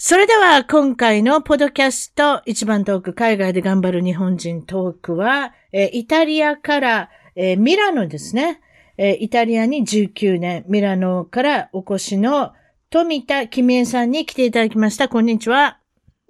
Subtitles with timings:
[0.00, 8.60] それでは今回のポドキャスト一番トーク海外で頑張る日本人トークは、えイタリアから、えミラノですね、
[8.96, 12.52] えイタリアに19年、ミラノからお越しの
[12.90, 15.08] 富田君江さんに来ていただきました。
[15.08, 15.80] こんにちは。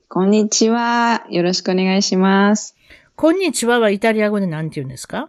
[0.08, 1.26] こんにちは。
[1.28, 2.74] よろしくお願いします。
[3.16, 5.28] こんにちははイタリア語で何て言うんですか？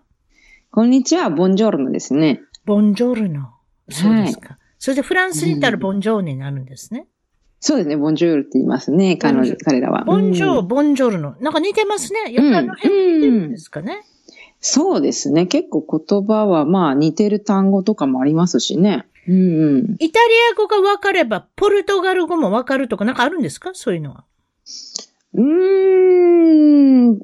[0.71, 2.39] こんにちは、ボンジョルノですね。
[2.63, 3.49] ボンジョルノ。
[3.89, 4.51] そうですか。
[4.51, 7.05] はい、それでフランスに行ったらボンジョーネになるんですね。
[7.61, 10.05] そうですね、ボンジョールって言いますね、彼女、彼らは。
[10.05, 11.35] ボンジョー、ボンジョルノ。
[11.41, 12.33] なんか似てますね。
[12.33, 14.03] やっぱりの辺ですかね、うんうん。
[14.61, 15.45] そうですね。
[15.45, 19.05] 結構言葉はまあ似てる単語とかもありますしね。
[19.27, 19.37] うんう
[19.81, 23.71] ん、イタリア語が分かれば、ポルトガル語も分かるとかなんかあるんですか？
[23.73, 24.23] そういうのは。
[25.33, 27.19] うーん、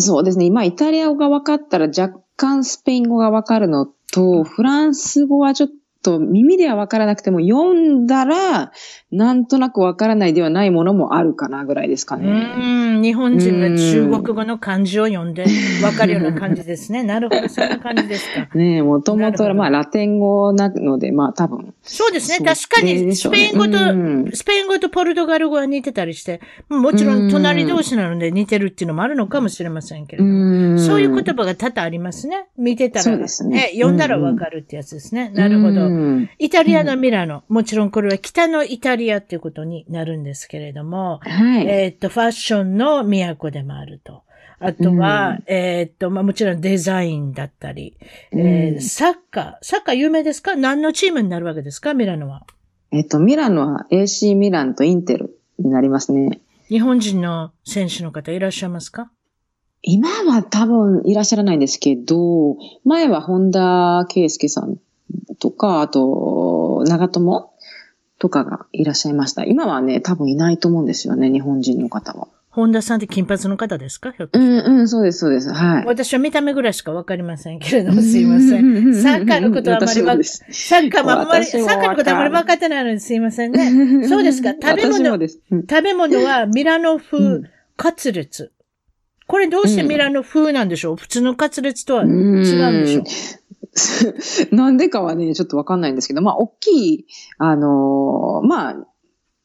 [0.00, 0.46] そうですね。
[0.46, 5.70] 今、イタリア語が分かったら若干スペイン語が分かるのと、フランス語はちょっ
[6.02, 8.72] と耳では分からなくても読んだら
[9.10, 12.28] なんとなく分からないではないものもあるかなぐらいですかね。
[12.28, 15.44] うん、日本人が中国語の漢字を読んで
[15.80, 17.02] 分かるような感じですね。
[17.02, 18.48] なるほど、そんな感じですか。
[18.56, 21.74] ねもともと、まあ、ラテン語なので、まあ、多分。
[21.82, 23.78] そうですね、確かに、スペイン語と、
[24.34, 32.46] スペイン語とポルトガル語は似てたりして、もちろん隣同士なので似てるっていうのもあるのかもしれませんけれども、そういう言葉が多々ありますね。
[32.56, 33.26] 見てたら、ね、
[33.74, 35.30] 読んだら分かるってやつですね。
[35.34, 35.91] なるほど。
[36.38, 44.22] イタリアのミラノ、もちろんこれは北のイタリアっていうことになるんですけれども、はい、えっ、と、ファッションの都でもあると。
[44.58, 47.96] あとは、うん、えっと、まあ、もちろんデザインだったり、
[48.32, 50.54] うん、えー、サッカー、サッカー有名ですか？
[50.54, 51.94] 何のチームになるわけですか？
[51.94, 52.46] ミラノは。
[52.92, 56.40] えっ、と、ミラノは AC ミランとインテルになりますね。
[56.68, 59.10] 日本人の選手の方いらっしゃいますか？
[59.82, 64.76] 今は多分いらっしゃらないんですけど、前は本田圭介さん
[65.38, 67.50] とか、あと、長友
[68.18, 69.44] とかがいらっしゃいました。
[69.44, 72.28] 今はね、多分いないと思うんですよね、日本人の方は。
[72.50, 74.12] 本田さんって金髪の方ですか？
[74.30, 75.50] うんうん、そうです、そうです。
[75.50, 75.86] はい。
[75.86, 78.94] 私は見た目ぐらいしかわかりませんけれども、すいません。
[78.94, 84.06] サッカーのことはあまりわ、サッカーもあまり、サッカーのことはあまり分かってないのですいませんね。
[84.06, 84.50] そうですか？
[84.52, 87.48] 食べ物、食べ物はミラノ風
[87.78, 88.52] カツレツ。
[89.26, 92.46] これどうしてミラノ風なんでしょう、普通のカツレツとは違うんで
[92.86, 93.04] しょう？
[94.52, 97.06] なんでかはね、ちょっとわかんないんですけど、まあ、大きい、
[97.38, 98.86] あのー、まあ、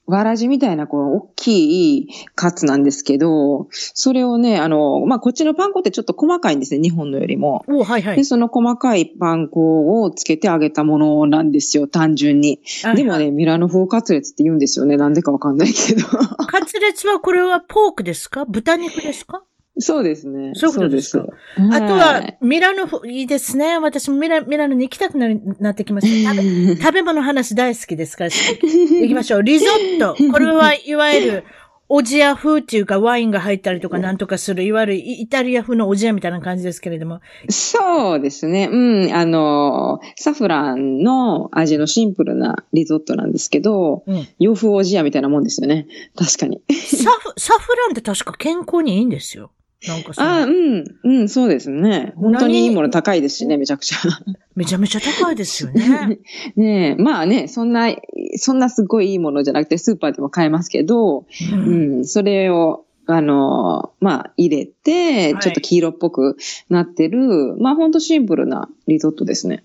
[0.10, 7.66] わらじみたいな、この大きいカツなんですけど、それをね、あの、まあ、こっちのパン粉ってちょっと細かいんですね、日本のよりも。
[7.68, 8.16] おはいはい。
[8.16, 12.62] で、その細かいパン粉をつけてあげたものなんですよ、単純に。
[12.96, 16.04] でもね、ミラノ風カツレツって言うんですよね、なんでかわかんないけど。
[16.08, 18.46] カツレツはこれはポークですか？
[18.46, 19.44] 豚肉ですか？
[19.80, 20.52] そうですね。
[20.56, 21.26] そういうことですか？
[21.72, 23.78] あとは、ミラノ、いいですね。
[23.78, 25.28] 私もミラミラノに行きたくな
[25.60, 26.34] なってきました。
[26.36, 28.30] 食べ食べ物話大好きですから。
[28.62, 29.44] 行きましょう。
[29.44, 30.16] リゾット。
[30.32, 31.44] これはいわゆる、
[31.90, 37.22] おじや風っていうかワインが入ったりとかなんとかする、いわゆるイタリア風のおじやみたいな感じですけれども。
[37.50, 38.68] そうですね。
[38.70, 39.14] うん。
[39.14, 45.88] あの、サフランの味のシンプルなリゾットなんですけど、うん、洋風おじやみたいなもんですよね。
[46.18, 46.62] 確かに。
[46.74, 49.52] サフ、サフランって確か健康にいいんですよ。
[49.86, 52.14] なんかあうん、うん、そうですね。
[52.16, 53.98] 本当にいいもの高いですしね、めちゃくちゃ。
[54.56, 56.20] めちゃめちゃ高いですよね。
[56.56, 57.94] ねえ、まあね、そんな、
[58.38, 66.38] そんなすごいいいものじゃなくて、スーパーでも買えますけど、うん、うん、それを、あの、まあ、入れて、ちょっと黄色っぽく
[66.70, 69.64] なってる、はい、まあ、ほんとシンプルなリゾットですね。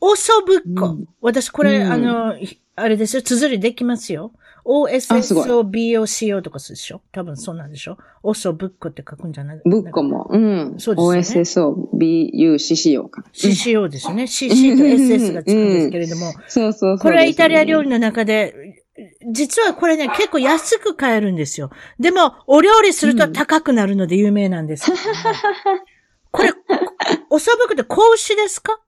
[0.00, 0.86] おそぶっこ。
[0.86, 2.34] うん、私、これ、あの、
[2.76, 4.32] あれですよ、綴りできますよ。
[4.64, 7.00] OSSOBOCO とかするでしょ？
[7.12, 7.98] 多分そうなんでしょ？
[8.22, 9.60] オソブッコって書くんじゃない？
[9.64, 10.26] ブッコも。
[10.30, 10.74] うん。
[10.78, 11.42] そうですね。
[11.42, 13.24] OSSOBUCCO か。
[13.32, 14.26] CCO ですよね。
[14.26, 16.32] CC と SS がつくんですけれども。
[16.48, 18.82] そうそうこれはイタリア料理の中で、
[19.32, 21.70] 実はこれね、結構安く買えるんですよ。
[21.98, 24.90] でも、お料理すると高くなるので有名なんです。
[26.30, 26.58] これ、こ
[27.30, 28.80] おそぶくって子牛ですか？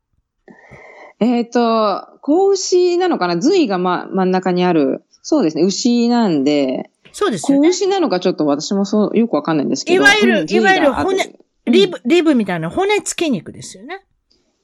[1.18, 3.38] えっ、と、子牛なのかな？
[3.38, 7.66] 髄が、ま、真ん中にある、そうですね、牛なんで、そうですよね。
[7.66, 9.96] 子牛なのかちょっと私もそう、よくわかんないんですけど。
[9.96, 14.06] いわゆるいわゆる骨リブ、リブみたいな骨付き肉ですよね。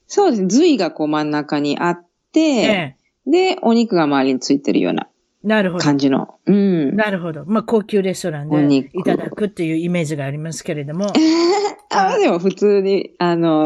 [0.07, 3.27] そうですね、髄がこう真ん中にあって、ええ。
[3.27, 5.09] で、お肉が周りについてるような
[5.43, 5.85] なるほど。
[5.85, 6.37] 感じの。
[6.47, 6.95] うん。
[6.95, 7.45] なるほど。
[7.45, 11.13] まあ、高級レストランでお肉いただくっていうイメージがありますけれども。
[11.91, 13.65] あ、でも普通に、あの、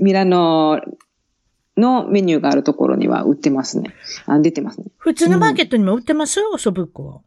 [0.00, 0.80] ミラノ
[1.76, 3.94] のメニューがあるところには売ってますね。
[4.26, 4.86] あ出てますね。
[4.96, 7.20] 普通のマーケットにも売ってますおそぶっこは。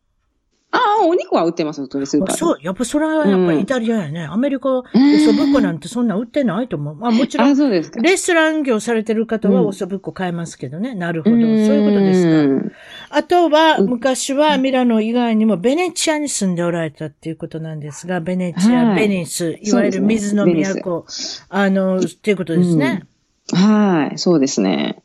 [0.70, 2.38] ああ、お肉は売ってます、普通にスーパーで。
[2.38, 4.26] そう、やっぱそれはやっぱりイタリアやね。
[4.26, 6.96] アメリカ、おそぶっこなんてそんな売ってないと思う。
[6.96, 8.02] まあもちろあ、ん、そうですか。
[8.02, 10.94] レストラン業されてる方はうんおそぶっこ買えますけどね。
[10.94, 11.36] なるほど。
[11.38, 12.70] そういうことですか。
[12.70, 12.76] か。
[13.12, 21.06] あとは、うん昔はミラノ以外にもベネチアに住んでおられたっていうことなんですが、ベネチア、はいベニス、いわゆる水のそうですね都、
[21.50, 23.08] あの、っていうことですね。
[23.54, 25.02] はい、そうですね。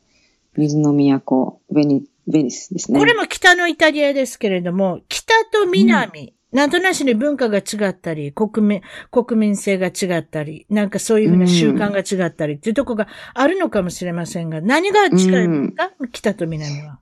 [0.55, 2.99] 水の都、ベニ、ベニスですね。
[2.99, 8.81] これも北のイタリアですけれども、北と南、なんとなしに文化が違ったり、国民、
[9.11, 16.99] 国民性が違ったり、なんかそういうふうな習慣が違ったりっていうところがあるのかもしれませんが、何が違いますか、北と南は。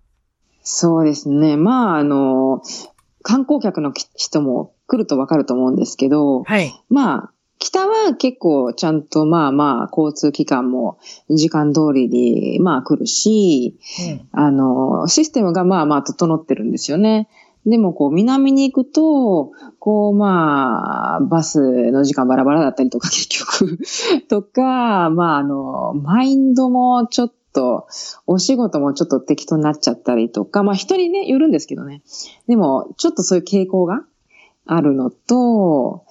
[0.64, 1.58] そうですね。
[1.58, 2.62] まあ、あの、
[3.24, 6.72] 観光客の人も来るとわかると思うんですけど、はい。
[6.90, 7.32] まあ、
[7.62, 10.98] 北は結構ちゃんとまあまあ交通機関も
[11.30, 13.78] 時間通りにまあ来るし、
[14.10, 17.30] うんあの、システムがまあまあ整ってるんですよね。
[17.68, 23.78] でもこう南に行くと、こうまあ、バスの時間バラバラだったりとか結局
[24.28, 27.86] とか、まああの、マインドもちょっと、
[28.26, 32.02] お仕事もちょっと適当になっちゃったりとか、まあ人にね、よるんですけどね。
[32.48, 34.02] でも、ちょっとそういう傾向が
[34.66, 36.06] あるのと、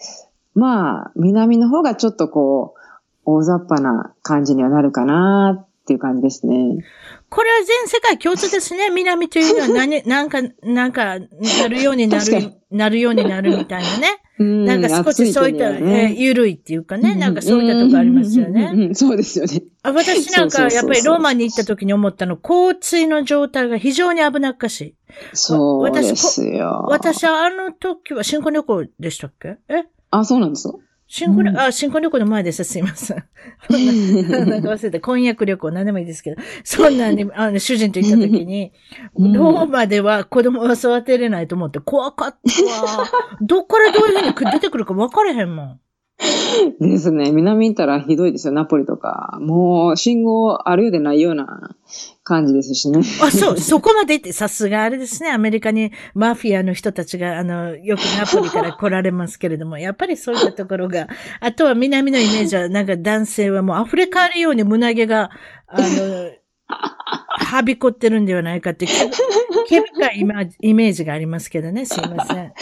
[0.55, 2.81] まあ、南の方がちょっとこう、
[3.25, 6.85] 大雑把な感じにはなるかなっていう感じですね。
[7.29, 8.91] これは全世界共通ですね。
[8.91, 12.25] 南というのは何、 なんか、なんか、なるようになる
[12.71, 14.09] なるようになるみたいなね。
[14.39, 18.95] うんなんか少しそういった、ねえーゆるいっていうかね、なんかそういったとこありますよね。
[18.95, 19.65] そうですよね。
[19.83, 24.95] あ私なんか、やっぱりローマに行った時に思ったの、交通の状態が非常に危なっかしい。
[25.35, 26.87] そうですよ。
[26.89, 29.59] 私はあの時は新婚旅行でしたっけ？
[29.69, 29.85] え？
[30.11, 30.81] あ、そうなんですよ。
[31.13, 32.65] 新婚旅、うんあ、新婚旅行の前でした。
[32.65, 33.17] すいません。
[33.17, 38.73] なんか忘れて、婚約旅行、何でもいいですけど、そんなに、あの、主人と行った時に、
[39.17, 43.09] うんローマでは子供は育てれないと思って怖かったわ。
[43.41, 45.81] どっからどういうふうに出てくるか分かれへんもん。
[46.81, 47.31] ですね。
[47.33, 49.39] 南行ったらひどいですよ、ナポリとか。
[49.41, 51.75] もう、信号あるようでないような
[52.23, 53.01] 感じですしね。
[53.23, 55.31] あ、そう、そこまでって、さすがあれですね。
[55.31, 61.09] アメリカにマフィアの人たちが、あの、よくナポリから来られますけれども、やっぱりそういったところが、
[61.41, 65.31] あとは南のイメージは、なんか男性はもう溢れ返るように胸毛が、
[65.69, 66.31] あの、
[66.69, 70.21] はびこってるんではないかって、毛深い
[70.61, 71.87] イメージがありますけどね。
[71.87, 72.53] すいません。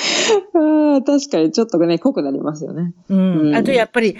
[0.54, 2.92] ああ確かにちょっとね、濃くなりますよね。
[3.08, 3.40] うん。
[3.48, 4.16] うんあとやっぱり、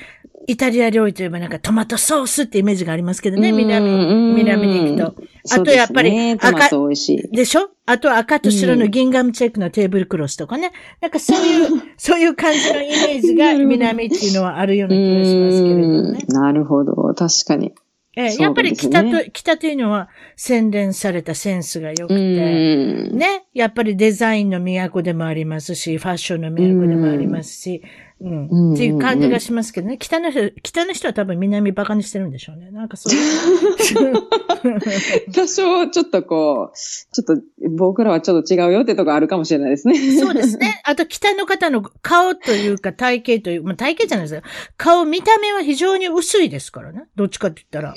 [0.47, 5.23] イタリア料理といえばなんかトマトソースってイメージがありますけどね、うん南、南に行くと。
[5.55, 7.37] あとやっぱりね、トマト美味しい。
[7.37, 7.69] でしょ？
[7.85, 10.73] あと赤と白のギンガムチェックのテーブルクロスとかね。
[11.03, 16.25] なんかそういう、 そういう感じのイメージが南っていうのはあるような気がしますけれどもね。
[16.27, 16.93] うんなるほど。
[17.15, 17.75] 確かに。
[18.21, 23.17] ええやっぱり北ねと、北というのは洗練されたセンスが良くうて、ん。
[23.17, 23.45] ね。
[23.55, 27.81] やっぱりデザインの都でもありますし、ファッションの都でもありますし、
[28.21, 28.75] うん。
[28.75, 29.97] っていう感じがしますけどね。
[29.99, 32.31] 北の人、北の人は多分南バカにしてるん。
[32.31, 32.71] でしょうね。
[32.71, 32.89] なん。
[32.89, 35.33] かそういう。
[35.33, 36.77] 多少ちょっとこう、
[37.13, 37.43] ちょっと
[37.77, 40.19] 僕らはちょっと違うよってとこあるかもしれないですね。
[40.19, 40.81] そうですね。
[40.85, 44.43] あと、北の方の顔というか体型という、まあ、体型じゃないですよ。
[44.77, 47.05] 顔、見た目は非常に薄いですからね。
[47.15, 47.95] どっちかって言ったら。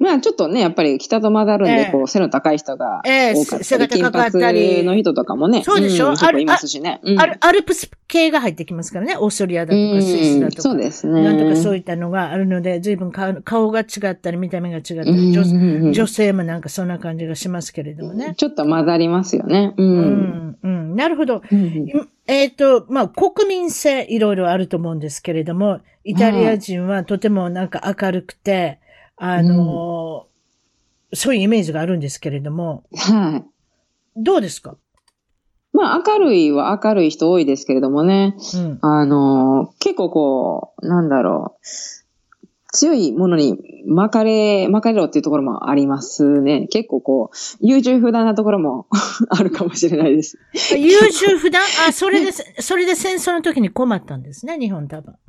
[0.00, 5.62] まあちょっとね、やっぱり北と混ざるんで、ええこう、背の高い人がええ多かったり、背が高かったり金髪の人とかもね。
[5.62, 6.08] そうでしょ？
[6.08, 7.00] ん結構いますしね。
[7.02, 9.16] うんアルプス系が入ってきますからね。
[9.18, 10.62] オーストリアだとかスイスだとか。
[10.62, 11.22] そうですね。
[11.22, 18.34] なんとかそういったのがあるので、随分顔顔が違ったり、見た目が違ったり、うん女性もなんかそんな感じがしますけれどもね。
[18.36, 19.74] ちょっと混ざりますよね。
[19.76, 19.82] う。
[19.82, 20.96] うんん、うん。
[20.96, 21.42] なるほど。
[21.52, 28.78] うんえっ、と、まあ、国民性いろいろあると思うんですけれども、イタリア人はとてもなんか明るくて、
[29.22, 30.30] あのー
[31.12, 33.44] そういうイメージがあるんですけれども、はい。
[34.16, 34.76] どうですか？
[35.72, 38.36] まあ明るいは明るい人多いですけれどもね。
[38.54, 38.78] うん。
[38.80, 41.66] あの、結構こう、なんだろう。
[42.72, 43.58] 強いものに
[43.88, 46.68] 巻かれ、巻かれろっていうところもありますね。
[46.68, 48.86] 結構こう、優柔不断なところも
[49.30, 50.38] あるかもしれないです。
[50.76, 51.60] 優柔不断？
[51.88, 55.16] あ、それで、それで戦争の時に困ったんですね、日本多分。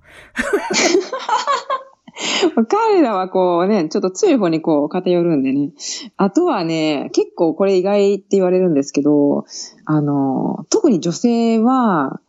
[2.67, 5.71] 彼らはこうね、ちょっと強い方にこう偏るんでね。
[6.17, 9.45] あとはね、結構これ意外って言われるんですけど、
[9.85, 12.19] あの、特に女性は、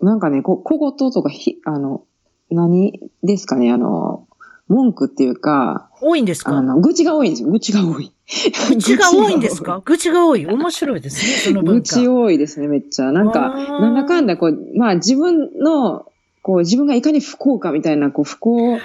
[0.00, 2.02] なんかね、こ小言とかひ、あの、
[2.50, 4.26] 何ですかね、あの、
[4.68, 6.52] 文句っていうか、多いんですか？
[6.56, 7.50] あの、愚痴が多いんですよ。
[7.50, 8.10] 愚痴が多い。
[8.70, 9.82] 愚痴が多いんですか？
[9.84, 10.46] 愚痴が多い。
[10.46, 11.86] 面白いですね、その文愚化。
[11.88, 13.12] 痴多いですね、めっちゃ。
[13.12, 16.06] なんか、なんだかんだ、こう、まあ自分の、
[16.44, 18.76] こう、自分がいかに不幸かみたいな、こう、不幸。
[18.76, 18.78] あ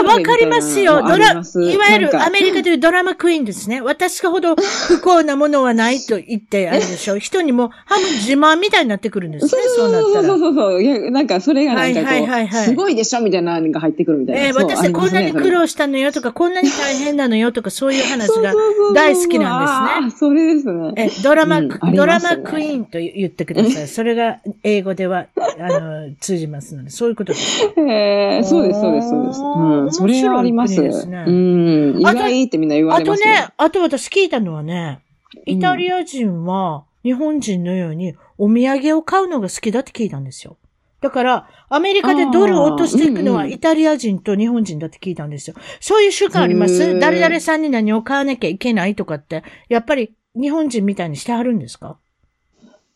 [0.00, 1.02] あ、わかりますよ。
[1.02, 1.34] ドラ、い
[1.76, 3.82] わゆるアメリカでいうドラマクイーンですね。
[3.82, 7.18] 私ほど不幸なものはないと言ってあるでしょ。
[7.18, 9.62] 人にも半分自慢みたいになってくるんですね。
[9.76, 10.38] そうなったらそう。
[10.38, 10.82] そうそう。
[10.82, 14.46] いや、なんか、それがなんかこう、はいはいはいはいすごいでしょみたいなのが入ってくるみたいな。
[14.46, 15.50] えーそう私こんなに苦。
[15.50, 20.28] 労したのよとか、こんなに大変なのよとか、そういう話がそうそうそうそう大好きなんですね。
[20.28, 20.92] あーそれですね。
[20.96, 23.88] え、ドラマ、うんありドラマクイーンと言ってください。
[23.88, 25.26] それが英語では、
[25.60, 27.64] あの、通じますので、そういうことです。
[27.76, 29.40] へーそうです、そうです、そうです。
[29.40, 30.74] うん、それはあります。
[30.74, 33.34] すねうん、意あと外ってみんな言わあとれますよ。
[33.34, 35.00] ね、あと私聞いたのはね、
[35.44, 40.58] イタリア人は日本人のようにお土産を買うのが好きだって聞いたんですよ。
[41.00, 45.56] だから、アメリカでドルを落としていくのはイタリア人と日本人だって聞いたんですよ。
[45.80, 51.98] そういう習慣ありまへすー誰々さんに何を買わなきゃいけないとかって、やっぱり日本人みたいにしてはるんですか？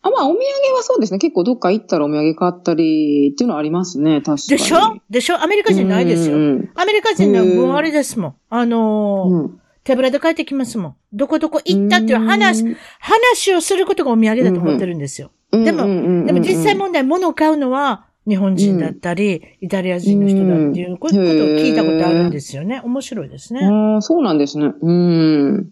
[0.07, 1.19] あ、まあ、お土産はそうですね。
[1.19, 4.21] 結構どっか行ったらお土産買ったりっていうのはありますね。
[4.21, 4.47] 確かに。
[4.49, 4.77] でしょ？
[5.09, 5.41] でしょ？
[5.41, 6.37] アメリカ人ないですよ。
[6.37, 8.35] うんアメリカ人はもうあれですもん。
[8.49, 10.95] あのーうんうん手ぶらで帰ってきますもん。
[11.13, 15.31] どこどこ行ったっていう話、うん話をすることがお土産だと思ってるんですよ。
[15.49, 15.85] でも
[16.25, 22.81] でも実際問題、物を買うのは日本人だったり、イタリア人の人だっていうことを聞いたことあるんですよね。
[22.83, 23.65] 面白いですね。
[23.65, 24.73] ああ、そうなんですね。
[24.81, 25.71] うん。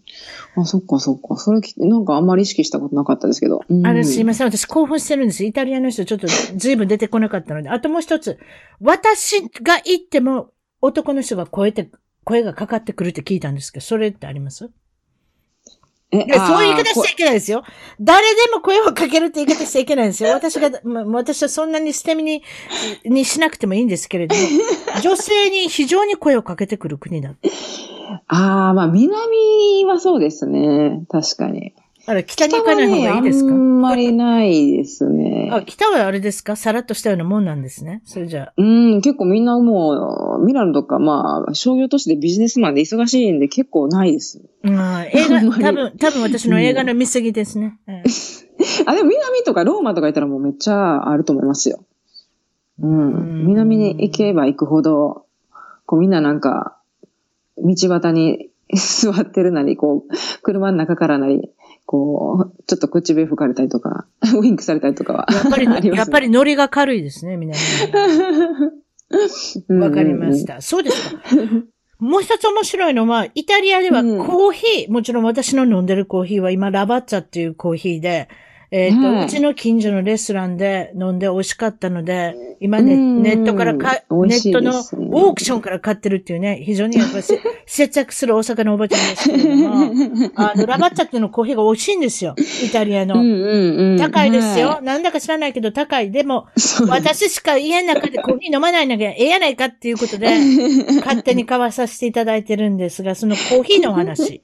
[0.56, 1.36] あ、そっかそっか。
[1.36, 3.60] それき、なんかあんまり意識したことなかったですけど。
[3.68, 4.50] うんあれすいません。
[4.50, 5.44] 私興奮してるんです。
[5.44, 7.68] イタリアの人ちょっと随分出てこなかったので。
[7.68, 8.38] あともう一つ。
[8.80, 11.74] 私が行っても男の人が声
[12.24, 14.70] 声がかかってくるって聞いたんですけど、それってあります？
[16.12, 17.64] えいや、そういう言い方しちゃいけないですよ。
[18.00, 20.30] 誰でも声をかけるって言い方しちゃいけないんですよ。
[20.34, 22.42] 私が、ま私はそんなに捨て身に、
[23.04, 24.42] にしなくてもいいんですけれども、
[25.02, 27.34] 女性に非常に声をかけてくる国だ。
[28.28, 31.04] ああ、まあ、南はそうですね。
[31.08, 31.74] 確かに。
[32.08, 33.50] あら、北に行かない方がいいですか？
[33.50, 35.48] ね、あんまりないですね。
[35.52, 36.54] あ、北はあれですか？
[36.56, 38.02] さらっとしたようなもんなんですね？
[38.04, 38.52] それじゃあ。
[38.56, 44.40] うん、結構みんなもう、ミラノとか、まあ、商業都市でビジネスマンで忙しいんで結構ないです。
[44.62, 44.78] うん、映
[45.28, 47.78] 画、 多分、多分私の映画の見過ぎですね。
[47.88, 48.10] ええ
[48.86, 51.80] あ、でも南とかローマとか行ったらもうめっちゃあると思いますよ。
[52.80, 53.46] ううんん。
[53.48, 55.24] 南に行けば行くほど、
[55.86, 56.76] こうみんななんか、
[57.58, 61.50] 道端に座ってるなり、こう、車の中からなり、
[61.86, 64.06] こう、ちょっと口笛吹かれたりとか、
[64.38, 65.26] ウインクされたりとかは。
[65.32, 67.56] やっぱり、ねやっぱりノリが軽いですね、みんな。
[69.80, 70.44] わかりまし。
[70.44, 70.60] た。
[70.60, 71.22] そうですか。
[71.98, 78.28] もう一つ面白いのは、イタリアではうんコーヒー、もちろん私の飲んでるコーヒーは今ラバッツァっていうコーヒーで、
[78.70, 87.24] えっ、と、はいうちの近所のレストランで飲んで美味しかったので、今ネうんネットからか、ネットのオークションから買ってるっていうね、非常にやっぱり
[87.66, 89.90] せ節約する大阪のおばちゃんですけれども、
[90.36, 92.36] あの、ラバッツァっていうのコーヒーが美味しいんですよ。
[92.64, 93.16] イタリアの。
[93.16, 93.98] うんうんうん。
[93.98, 94.68] 高いですよ。
[94.68, 96.12] はなんだか知らないけど高い。
[96.12, 96.46] でも、
[96.88, 100.28] 私しか家の中でコーヒー飲まないのがええやないかっていうことで、
[101.04, 104.42] 勝手に買わさせていただいてるんですが、そのコーヒーのお話。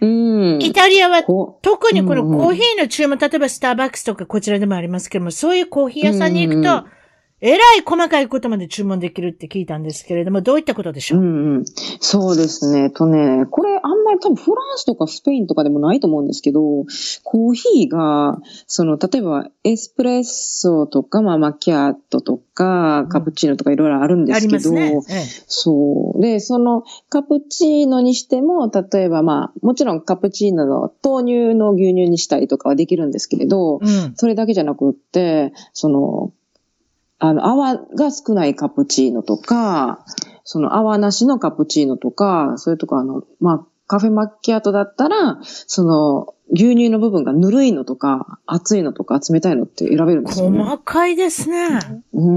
[0.00, 0.58] うん。
[0.60, 6.84] イタリアはこ特にこのコーヒーの注文、例えばスターバックスとかこちらでもありますけども、そういうコーヒー屋さんに行くとうんうんうん、
[7.46, 11.64] えらい細かいことまで注文できるって聞いたんですけれども、どういったことでしょう、うんうん。
[12.00, 12.88] そうですね。
[12.88, 16.62] とね、これあんまり多分フランスとかスペインとかでもないと思うんですけど、
[17.22, 25.00] コーヒーが、その、例えばエスプレッソとか、まあマキアートとか、カプチーノとかいろいろあるんですけど、ますね。
[25.10, 26.22] ええそう。
[26.22, 34.14] で、そのカプチーノにしても、例えばまあ、もちろんカプチーノの豆乳の牛乳にしたりとかはできるんですけれど、うん。
[34.16, 36.32] それだけじゃなくって、その、
[37.26, 40.04] あの、泡が少ないカプチーノとか、
[40.44, 50.62] その泡なしのカプチーノとか、それとかあの、まあ、カフェマッキアートだったら、その、牛乳の部分がぬるいのとか、熱いのとか、冷たいのって選べるんですよね。
[50.62, 51.80] 細かいですね。
[52.12, 52.30] う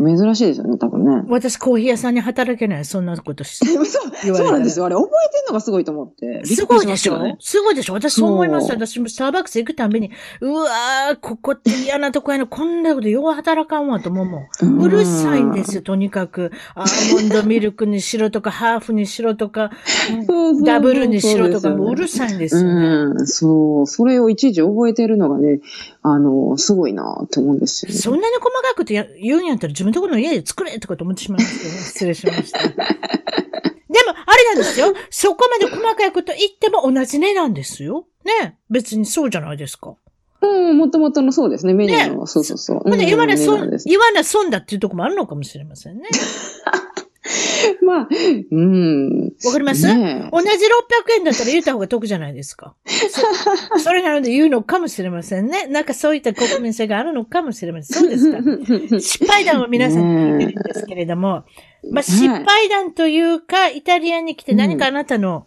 [0.00, 1.24] ん、珍しいですよね、多分ね。
[1.28, 2.84] 私コーヒー屋さんに働けない。
[2.84, 4.86] そんなことしそう、 そうなんですよ。
[4.86, 6.46] あれ、覚えてんのがすごいと思って。
[6.46, 7.18] すごいでしょ？
[7.40, 7.94] すごいでしょ？
[7.94, 8.68] 私そう思います。
[8.68, 14.82] そう私もスターバックス行くたびに、うわー、ここって嫌なとこやな、こんなことよう働かんわと思うもん。
[14.82, 16.52] うるさいんですよ、とにかく。
[16.76, 19.72] アーモンドミルクにしろとか、ハーフにしろとか、
[20.64, 23.26] ダブルにしろとか、もううるさいんですよね。
[23.32, 25.60] うん、そう、それをいちいち覚えてるのがね、
[26.02, 27.98] あの、すごいなって思うんですよね。
[27.98, 32.58] そんなに細かくてや言うんやったら自分のところの家で作れとかと思ってしまいますけど、ね、 失礼しました。
[32.58, 34.94] でも、あれなんですよ。
[35.10, 38.06] そこまで細かいこと言っても同じ値段ですよ。
[38.24, 38.56] ね。
[38.70, 39.96] 別にそうじゃないですか。
[40.42, 42.78] うん、もともとのそうですね、メニューの、そうそうそう。
[42.80, 46.08] ほんで、言わな損、言わな損だっていうところもあるのかもしれませんね。
[47.86, 48.08] まあ、
[48.50, 49.32] うん。
[49.44, 49.86] わかります？
[49.86, 50.50] ねえ同じ600
[51.18, 52.74] 円だったら言った方が得じゃないですか。
[53.70, 55.66] そ それなので言うのかもしれませんね。
[55.66, 58.00] なんかそういった国民性があるのかもしれません。
[58.02, 58.38] そうですか。
[59.00, 61.44] 失敗談を皆さんに聞いてるんですけれども、
[61.90, 65.46] まあ、失敗談というか、イタリアに来て何かあなたの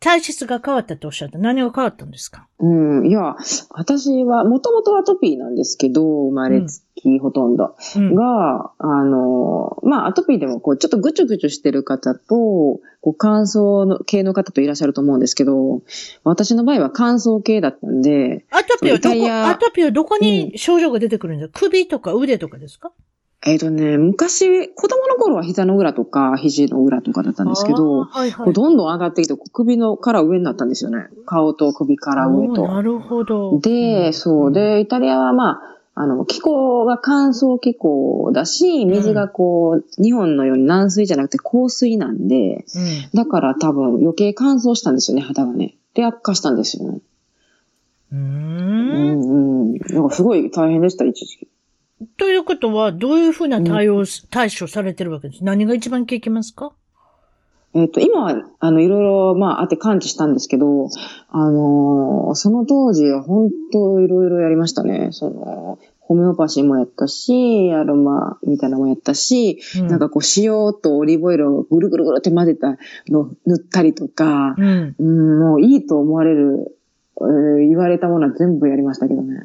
[0.00, 1.38] 体質が変わったとおっしゃった。
[1.38, 2.48] 何が変わったんですか？
[2.58, 3.36] うん、いや、
[3.68, 7.76] 私は、もともとアトピーなんですけど、生まれつきほとんど。
[7.96, 8.14] うん。
[8.14, 15.82] が、あの、まあ、アトピーでも、こう、ちょっとぐちゅぐちゅしてる方と、こう、乾燥の系の方といらっしゃると思うんですけど、
[16.24, 22.92] 私の場合は乾燥系だったんで、アトピーはどこ、イタリアアトピーはどこに症状が出てくるんですか、首とか腕とかですか？
[23.42, 28.52] えっ、とね、昔、子供の頃は膝の裏とか、肘の裏とかだったんですけど、はいはい。
[28.52, 31.08] どんどん上がってきて、首のから上になったんですよね。
[31.24, 32.68] 顔と首から上と。
[32.68, 33.58] なるほど。
[33.60, 34.52] で、そう。
[34.52, 43.10] で、イタリアはまあ、あの、気候が乾燥気候だし、水がこう、日本のように軟水じゃなくて硬水なんで、うん。
[43.14, 45.76] だから多分余計乾燥したんですよね、肌がね。
[45.94, 46.98] で、悪化したんですよね。
[48.12, 48.18] うー。
[48.18, 49.78] うんんうん。
[49.94, 51.48] なんかすごい大変でした、一時期。
[52.18, 56.72] ということは、どういうふうな対応す、対処されてるわけです何が一番効きますか？
[57.74, 60.88] えっ、と、今は、あの、いろいろ、まあ、あって感知したんですけど、
[61.28, 65.08] あのーその当時は本当いろいろやりましたね。
[65.12, 72.78] その、ホメオパシーもやったし、アロマみたいなのもやったし、うんなんかこう、塩とオリーブオイルをぐるぐるぐるって混ぜた
[73.08, 74.94] のを塗ったりとか、うん。
[74.98, 76.76] うん、もういいと思われる、
[77.20, 79.36] えー言われたものは全部やりましたけどね。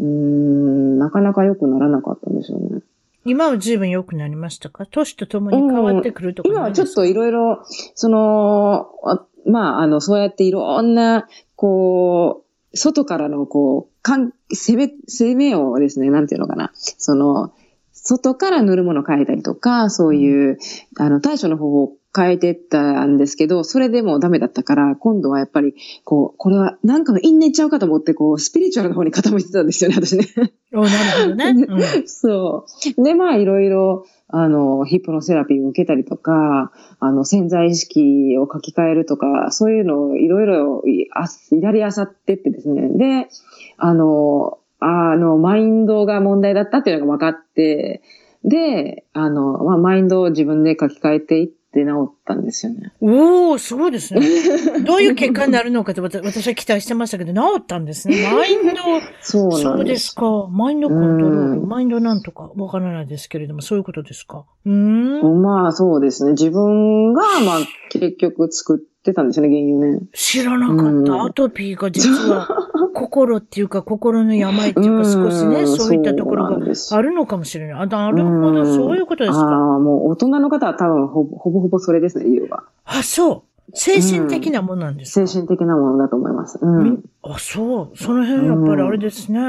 [0.00, 2.80] うん、なかなか良くならなかったんですよね。
[3.26, 4.86] 今は随分良くなりましたか？
[4.86, 6.82] 年とともに変わってくるとか今ないですか？
[6.82, 7.62] はちょっといろいろ、
[7.94, 16.72] その、あまあ、あの、そうやっていろんな、こう、外からの、こう、かん、攻め、攻めをですね、なんていうのかな。
[16.74, 17.52] その、
[17.92, 20.58] 外から塗るものを変えたりとか、そういう、
[20.98, 30.26] あの、対処の方法を変えてったんですけど、それでもダメだったから、今度はやっぱり、こう、これはなんかの因縁ちゃうかと思って、こう、スピリチュアルの方に傾いてたんですよね、私ね。
[30.74, 31.54] おなるほどね。
[31.68, 32.64] うんそ
[32.98, 33.02] う。
[33.04, 41.26] で、まあ、いろいろ、あの、ヒプノセラピーを受けたりとか、あの、潜在意識を書き換えるとか、そういうのをいろいろいあ
[41.60, 42.88] やりあさってってですね。
[42.88, 43.28] で、
[43.76, 48.02] あの、あの、マインドが問題だったっていうのが分かって、
[48.44, 51.84] で、あの、まあ、マインドを自分で書き換えていって治
[52.32, 52.92] ったんですよね。
[53.00, 54.20] おー、すごいですね。
[54.86, 58.16] どういう結果になるのかって私私は期待してましたけど、治ったんですね。
[58.32, 58.74] マインド、
[59.20, 60.14] そうそうんですす。
[60.14, 60.48] か。
[60.50, 61.26] マインドコントロール、
[61.62, 64.44] うんマインドなんとかわからないですけれども、そういうことですか？
[64.66, 65.42] うーん。
[65.42, 66.32] まあ、そうですね。
[66.32, 67.58] 自分が、まあ、
[67.90, 70.00] 結局作ってたんですよね、原因をね。
[70.12, 70.82] 知らなかった。
[70.82, 72.48] うんアトピーが実は
[72.94, 76.56] 心っていうか心の病っていうか少しね、うんそういったところが
[76.92, 77.80] あるのかもしれない。
[77.82, 79.46] あ、なるほど、うんそういうことですか？
[79.46, 82.64] ああ、もう大人の方は多分ほぼほぼそれですね、理由は。
[82.84, 83.72] あ、そう。
[83.72, 85.26] 精神的なものなんですか？
[85.26, 86.58] 精神的なものだと思います。
[86.60, 87.02] うみん。
[87.22, 87.96] あ、そう。
[87.96, 89.40] その辺やっぱりあれですね。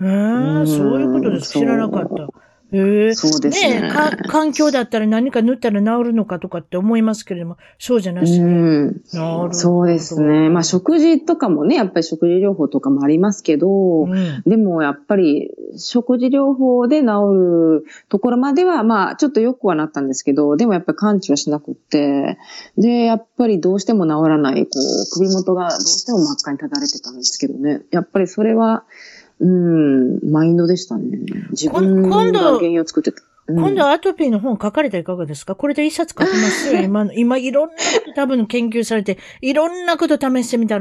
[0.00, 1.52] へえ、うんそういうことです。
[1.52, 2.28] 知らなかった。
[2.74, 3.14] へえ。
[3.14, 8.40] そうですねえか、環境だったら何か塗ったら治るのかとかって思いますけれども、そうじゃなしに。
[8.40, 9.02] うん。
[9.12, 9.54] なる。
[9.54, 10.48] そうですね。
[10.48, 14.42] まあ食事とかもね、やっぱり食事療法とかもありますけど、うん。
[14.46, 17.06] でもやっぱり食事療法で治
[17.82, 22.38] るところまでは、まあちょっと良くはなったんですけど、でもやっぱり完治はしなくって、
[22.76, 27.82] で、やっぱりどうしても治らない、こう、首元がどうしても真っ赤に立たれてたんですけどね。
[27.90, 28.84] やっぱりそれは、
[29.40, 31.18] うん、マインドでしたね。
[31.50, 33.18] 自分今度が原因を作ってた。
[33.20, 35.54] うん今度はアトピーの本書かれたらいかがですか？
[35.54, 36.80] これで一冊書きますよ。
[36.82, 40.80] 今の、今いろんなこと多分研究されて、いろんなこと試してみた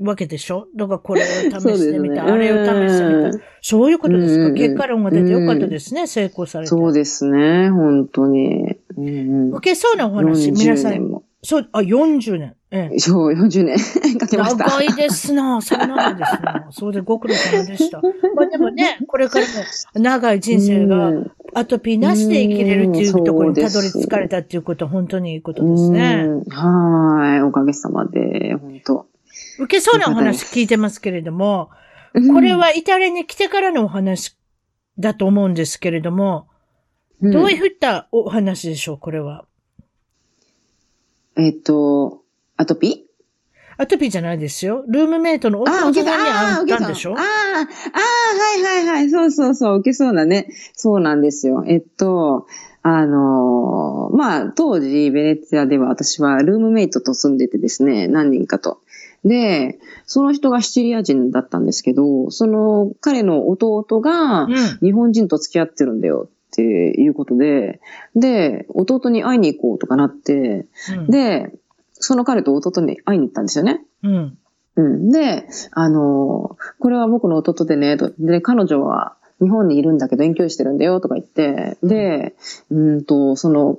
[0.00, 0.68] わけでしょ？
[0.76, 1.30] だからこれを試
[1.76, 3.44] してみた、あれを試してみた。
[3.62, 6.68] そういうことですか、うん結果論が出てよかったですね、成功されて。
[6.68, 8.76] そうですね、本当に。
[8.96, 9.10] うんう
[9.50, 11.22] ん受けそうなお話、皆さ40年ん。
[11.44, 11.60] も。
[11.60, 12.56] そう、あ、40年。
[12.70, 12.98] ええ。
[12.98, 13.76] そう、40年
[14.18, 14.64] かけました。
[14.64, 18.00] 長いですなそれ長いですな そうでご苦労様でした。
[18.00, 19.52] まあでもね、これからも
[19.94, 26.24] 長い人生がうんアトピーなしで生きれるっていううんところにたどり着かれたっていうことは本当にいいことですね。
[26.26, 29.06] うんはい、おかげさまで、本当。
[29.60, 31.70] 受けそうなお話聞いてますけれども、
[32.32, 34.36] これはイタリアに来てからのお話
[34.98, 36.48] だと思うんですけれども、
[37.20, 39.44] うん、どういったお話でしょう、これは？
[41.36, 42.22] えっと、
[42.56, 43.06] アトピ
[43.76, 44.84] アトピーじゃないですよ。
[44.86, 46.76] ルームメイトの弟あ、さんに会。
[46.76, 47.14] ったんでしょ？
[47.14, 47.64] ああ、ああ、は
[48.56, 49.10] いはいはい。
[49.10, 50.48] そうそうそう、受けそうだね。
[50.74, 51.64] そうなんですよ。
[51.66, 52.46] えっと、
[52.82, 58.78] あのーまあ、当時、ベネツィアでは私はルームメイトと住んでてですね、何人かと。
[59.24, 64.54] で、その人がシチリア人だったんですけど、その彼の弟がうん。
[64.82, 67.80] 日本人と付き合ってるんだよっていうことで、
[68.14, 71.52] で、弟に会いに行こうとかなって、うん、で、
[71.94, 73.84] その彼と弟に会いに行ったんですよね。
[74.04, 74.38] うん。
[74.76, 75.10] うん。
[75.10, 78.12] で、あのーこれは僕の弟でね、と。
[78.18, 81.76] で、彼女は日本にいるんだけど遠距離してるんだよ、とか言って。
[81.82, 82.34] で、
[82.70, 83.78] うんと、その、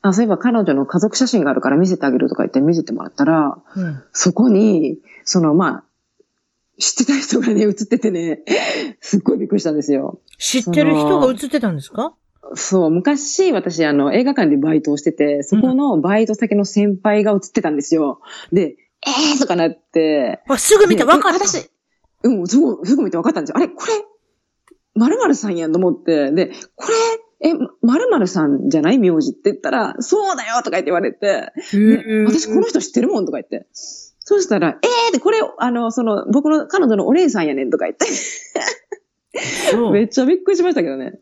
[0.00, 4.02] あ、そういえば彼女の家族写真があるから見せてあげるとか言って見せてもらったら、うん。
[4.12, 5.84] そこに、その、まあ、
[6.78, 8.42] 知ってた人がね、写っててね、
[9.00, 10.20] すっごいびっくりしたんですよ。
[10.38, 12.14] 知ってる人が映ってたんですか？
[12.54, 18.20] そう、昔私あの映画館でバイトをしてて、そこのバイト先の先輩が写ってたんですよ。
[18.52, 21.38] で、えーとかなって、あ、すぐ見て分かった。
[21.38, 21.70] で私、
[22.22, 23.56] うん、すごい、すぐ見て分かったんですよ。
[23.56, 23.92] あれ、これ、
[24.94, 26.86] 〇〇さんやんと思って、で、こ
[27.40, 28.98] れ、え、〇〇さんじゃない？
[28.98, 31.52] 名字って言ったら、そうだよとか言って言われて、
[32.26, 33.66] 私この人知ってるもんとか言って。
[34.26, 38.06] そうしたら、えーで、これ、あの、その、僕の彼女のお姉さんやねんとか言って、
[39.92, 41.14] めっちゃびっくりしましたけどね。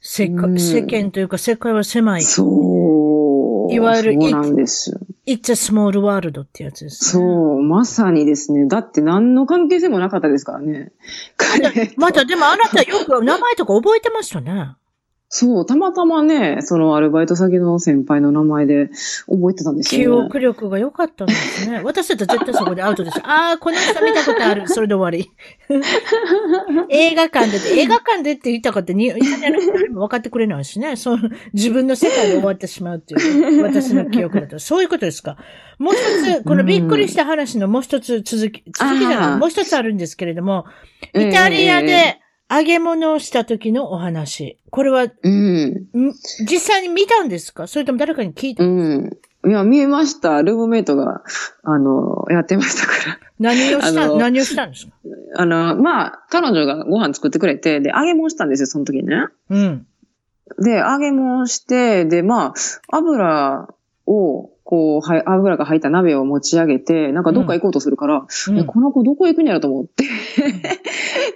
[0.00, 2.22] 世世間というか世界は狭い。
[2.22, 3.72] そう。
[3.72, 4.98] いわゆるそうなんです。
[5.26, 7.22] It's a small world ってやつです、ね。
[7.22, 8.66] そう、まさにですね。
[8.66, 10.92] だって何の関係性もなかったですからね。
[11.36, 14.74] 彼とまた、でもあなたよく名前とか覚えてましたね。
[15.32, 18.90] そう、たまたまね、そのアルバイト先の先輩の名前で
[19.28, 20.26] 覚えてたんです記よね。
[20.26, 21.82] 憶力が良かったんですね。
[21.86, 23.20] 私だったら絶対そこでアウトです。
[23.22, 24.66] ああ、この人見たことある。
[24.66, 25.30] それで終わり。
[26.90, 29.58] 映画館でって、映画館でって言ったかってに、イタリアの
[29.94, 30.96] も分かってくれないしね。
[30.96, 31.18] そう、
[31.52, 34.58] 自分の世界で終わってしまうっていう、私の記憶だと。
[34.58, 35.36] そういうことですか。
[35.78, 40.64] もう一つ、このびっくりした話のもう一つ続き、続きじゃない、もう一つあるんですけれども、
[41.14, 42.18] ええイタリアで
[42.50, 44.58] 揚げ物をした時のお話。
[44.70, 46.12] これは、んうん。
[46.40, 47.66] 実際に見たんですか？
[47.68, 49.16] それとも誰かに聞いた、うん。
[49.46, 50.42] いや、見えました。
[50.42, 51.22] ルームメイトが、
[51.62, 53.18] あの、やってましたから。
[53.38, 54.92] 何をした、何をしたんですか？
[55.36, 59.26] あの、まあ、彼女がご飯作ってくれて、で、揚げ物したんですよ、その時にね。
[59.48, 59.86] うん。
[60.62, 62.54] で、揚げ物して、で、まあ、
[62.96, 63.68] 油
[64.06, 70.04] を、こう、はい、油が入った鍋を持ち上げて、なんかどっか行こうとするから、うんえこの子どこ行くんやろと思って。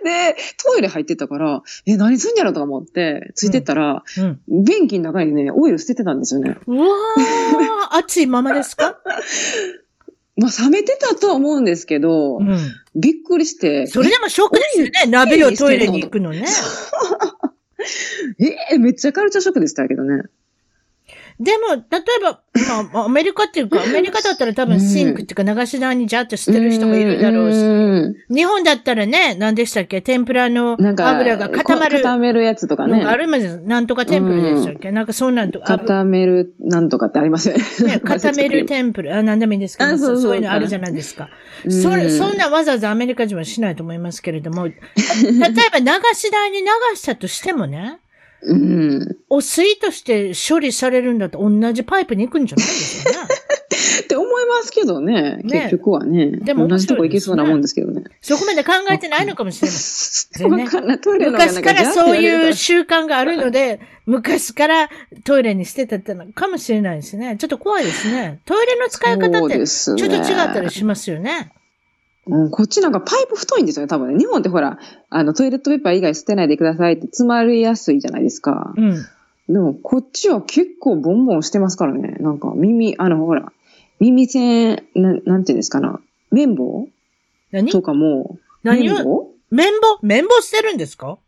[0.04, 4.64] で、トイレ入ってったから、え、何すんやろとか思って、ついてったら、うん。
[4.64, 6.56] 便器の中にね、オイル捨ててたんですよね。
[6.68, 8.98] うわー、熱いままですか？
[10.36, 12.58] まあ、冷めてたとは思うんですけど、うん。
[12.94, 14.92] びっくりして、それでもショックですよね。
[15.08, 16.44] 鍋をトイレに行くのね。
[18.70, 20.22] えーめっちゃカルチャーショックでしたけどね。
[21.40, 22.40] でも、例えば、
[22.92, 27.56] まあ、アメリカっていうか、アメリカだったら多分シンクっていうか流し台にジャーって捨てる人がいるだろうし。
[27.58, 28.14] うん。
[28.34, 30.00] 日本だったらね、何でしたっけ？
[30.00, 31.98] 天ぷらの油が固まる。
[31.98, 33.02] こ固めるやつとかね。
[33.04, 37.94] あるまで、なんとか天ぷらでしたっけ、なんかそんなんとか、あ固めるなんとかってありますよね。
[37.94, 40.36] ね、固める天ぷら、あ、なんでもいいんですけど、あそうそう。
[40.36, 41.30] いうのあるじゃないですか。
[41.64, 41.72] うん。
[41.72, 44.74] それ、そんなわざわざアメリカ人はしないと思いますけれども、 例え
[45.72, 47.98] ば流し台に流したとしてもね、
[48.44, 49.16] うん。
[49.28, 53.28] 汚水として処理されるんだと同じパイプに行くんじゃないですよね。
[54.04, 55.38] って思いますけどね。
[55.42, 56.26] ね結局はね。
[56.42, 58.04] でも同じとこ行けそうなもんですけどね。
[58.20, 60.60] そこまで考えてないのかもしれない。
[60.64, 61.00] わかんない。
[61.00, 64.90] トイレの中昔からそういうし習慣があるので、昔から
[65.24, 67.36] トイレに捨てたってのかもしれないですね。
[67.38, 68.40] ちょっと怖いですね。
[68.44, 71.52] トイレの使い方ってちょっと違ったりしますよね。
[72.26, 74.18] うん、こっちなんかパイプ太いんですよね、多分ね。
[74.18, 74.78] 日本ってほら、
[75.10, 78.72] あの、トイレットペーパー以外捨てないでくださいって詰まりやすいじゃないですか。
[78.76, 78.94] うん。
[79.46, 82.16] でも、こっちは結構ボンボンしてますからね。
[82.20, 83.52] なんか、耳、あの、ほら、
[84.00, 86.00] 耳栓、ななんていうんですかな。
[86.30, 86.88] 綿棒
[87.52, 87.70] 何？
[87.70, 88.94] とかも、何を？
[88.94, 89.30] 綿棒？
[89.50, 89.98] 綿棒？
[90.02, 91.18] 綿棒捨てるんですか？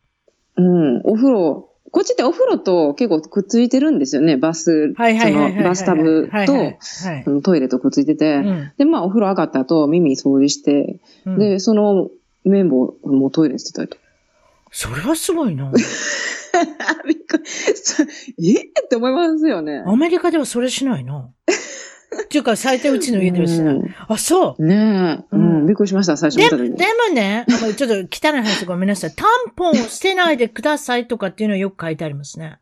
[0.57, 4.37] うん、お風呂、こっちってお風呂と結構くっついてるんですよね。
[4.37, 4.93] バス。
[4.95, 12.11] そのバスタブと、トイレとくっついてて、うんで、まあ、お風呂上がった後、耳掃除して、うんで、その
[12.45, 13.99] 綿棒もトイレに捨てたりと。
[14.71, 15.73] それはすごいな。
[18.43, 18.53] え？
[18.61, 19.83] って思いますよね。
[19.87, 21.31] アメリカではそれしないな。
[22.25, 23.75] っていうか、最低うちの家ではしない。
[23.75, 24.65] うんあ、そう。
[24.65, 26.77] ねえ、ううんん、びっくりしました、最初見ででた時に。
[27.09, 29.11] もね、ちょっと汚い話ごめんなさい。
[29.11, 32.59] タンポンを捨てないでくださいとかっていうのはよく書いてありますね。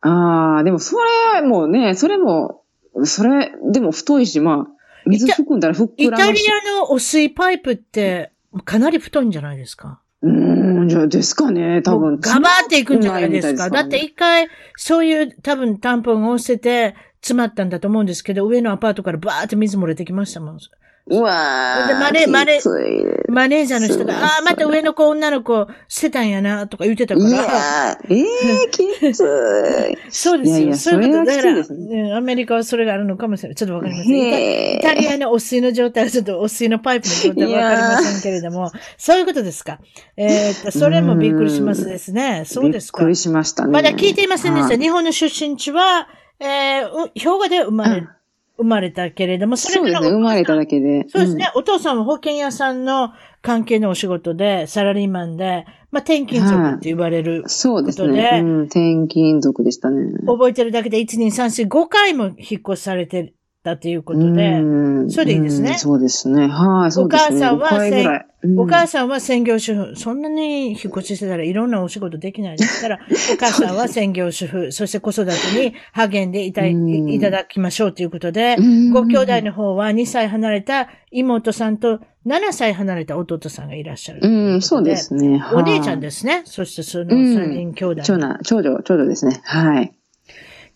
[0.00, 0.96] ああ、でもそ
[1.34, 2.62] れもね、それも、
[3.04, 4.72] それ、でも太いし、まあ、
[5.06, 6.50] 水含んだら膨イタリらむし。
[6.50, 8.32] アの汚水パイプって
[8.64, 10.00] かなり太いんじゃないですか？
[10.22, 12.18] うーん、じゃあですかね、多分。
[12.20, 13.70] ガバーっていくんじゃないですか？
[13.70, 16.94] だって詰まないみたい一回、そういう多分タンポンが落ちてて、
[17.26, 20.58] 詰まったんだと思うんですけど、上のアパートからバーって水漏れてきましたもん。
[21.08, 21.88] うわー。
[21.88, 22.60] でマネマネ
[23.28, 27.38] マネージャーの人が、ああー、また上の子女の子捨てたんやな、とか言ってたかいら。
[27.38, 28.20] やー、え
[28.66, 29.98] えきつい。
[30.10, 30.56] そうですよ。
[30.56, 31.24] いやいやそういうこと。
[31.24, 33.56] だから、ねねアメリカはそれがあるのかもしれない。
[33.56, 34.78] ちょっとわかりません。
[34.78, 39.78] イタリアのお水の状態はちょっとお水のパイプの状態はわかりませんけれども、そういうことですか。
[40.16, 42.42] えーっと、それもびっくりしますですね。
[42.46, 43.08] そうですかびっく。
[43.10, 43.70] りしましたね。
[43.72, 44.68] まだ聞いていませんでした。
[44.70, 46.08] はい日本の出身地は、
[46.40, 48.08] えー、う兵庫で生まれ、うん
[48.58, 51.04] 生まれたけれども、それそうですね、生まれただけで。
[51.08, 51.52] そうですね。
[51.54, 57.48] お父さんは保険屋さんの関係のお仕事で、サラリーマンで、まあ、転勤族って言われるうん。
[57.48, 58.40] そうですね。
[58.42, 60.10] うん、転勤族でしたね。
[60.26, 63.34] 覚えてるだけで、1、2、3、4、5回も引っ越しされて
[63.66, 64.62] たということで、う
[65.06, 66.46] んそれでいいですねうんそうですね。
[66.46, 67.36] はい、そうですね。
[67.36, 69.96] お母さんは5回ぐらいうんお母さんは専業主婦。
[69.96, 73.00] そんなに引っ越ししてたらいろんなお仕事できないですから、
[73.34, 84.20] お母さんは専業主婦、そして子育てに励んでいたいただきましょうということでう、んご兄弟の方は2歳離れた妹さんと7歳離れた弟さんがいらっしゃる。
[84.22, 85.42] うん、そうですね。
[85.52, 86.00] お姉ちゃんす。
[86.00, 86.42] ですね。
[86.44, 88.02] そしてそのうん3人兄弟。
[88.02, 89.40] 長男、長女、長女ですね。
[89.44, 89.92] はい。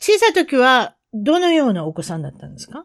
[0.01, 2.85] 小さい時は、どのようなお子さんだったんですか？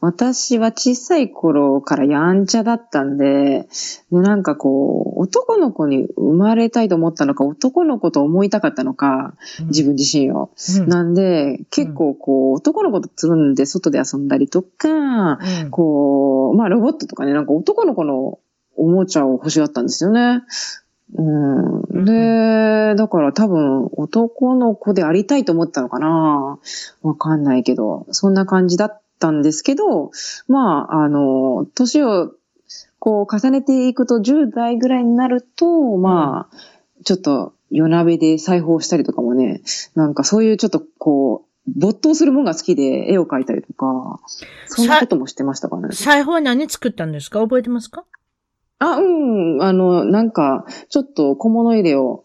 [0.00, 3.66] 私は小さい頃からやんちゃだったんで、
[4.12, 10.50] でなんかこう、男の子に生まれたいと思ったのか、男の子と思いたかったのか、自分自身を。
[10.78, 10.88] うん。
[10.90, 15.70] なんで、結構こう、男の子とつるんで外で遊んだりとか、うん。
[15.70, 18.38] こう、まあロボットとかね、なんか男の子の
[18.76, 20.42] おもちゃを欲しがったんですよね。
[21.12, 21.22] う
[22.00, 26.58] ん、で、だから多分男の子でありたいと思ったのかな。
[27.02, 30.10] わかんないけど、そんな感じだったんですけど、
[30.48, 32.32] まあ、あの、年を
[32.98, 36.56] こう重ねていくと10代ぐらいになると、まあ、
[37.04, 39.60] ちょっと夜鍋で裁縫したりとかもね、
[39.94, 44.20] なんかそういうちょっとこう、没頭するものが好きで絵を描いたりとか、
[44.66, 45.94] そんなこともしてましたからね。
[45.94, 47.40] 裁縫は何作ったんですか？
[47.40, 48.04] 覚えてますか？
[48.92, 52.24] あ、うん、あの、なんか、ちょっと小物入れを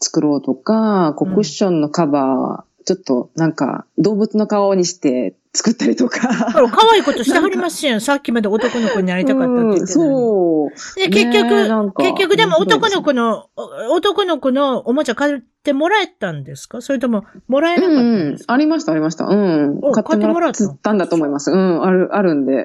[0.00, 1.34] 作ろうとか、こううん。
[1.34, 6.18] クッションのカバー、ちょっとなんか動物の顔にして作ったりとか。
[6.52, 8.00] 可愛いことしてはりますやん。
[8.00, 9.86] さっきまで男の子になりたかったって言ってうん。
[9.86, 10.70] そう。
[10.98, 16.82] で、結局、結局でも男の子の、お男の子のおもちゃ買ってもらえたんですか？
[16.82, 18.46] それとも、もらえうなかったんんうんです。
[18.46, 19.26] かありました、ありました。
[19.26, 19.92] うんお。
[19.92, 21.52] 買ってもらったんだと思います。
[21.52, 22.64] うん、ある、あるんで。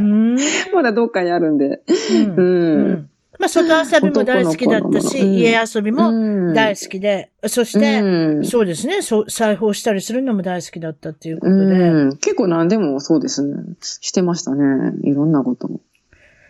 [0.00, 0.36] ん。
[0.74, 1.82] まだどっかにあるんで。
[2.12, 2.34] うんう。。
[2.36, 6.12] うんんまあ、外遊びも大好きだったし、家遊びもう
[6.50, 12.16] ん大好きで、そして、うんそうですね、そう裁縫したりするのも大好きだったっていうことで、うん。
[12.18, 13.54] 結構何でもそうですね。
[13.80, 14.92] してましたね。
[15.04, 15.80] いろんなことも。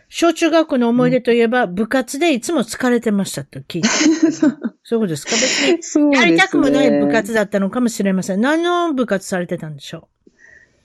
[0.08, 3.88] 小中学校の思い出といえば、部活でいつも疲れてましたと聞いて。
[4.32, 5.32] そういうことですか？
[5.70, 6.16] 別に。
[6.16, 8.40] やりたくもない部活だったのかもしれません。
[8.40, 10.08] 何の部活されてたんでしょ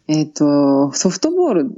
[0.09, 1.71] えっ、と、ソフトボール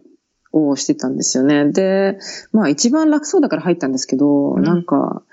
[0.56, 1.72] をしてたんですよね。
[1.72, 2.18] で、
[2.52, 5.24] まあ一番楽そうだから入ったんですけど、うんなんか、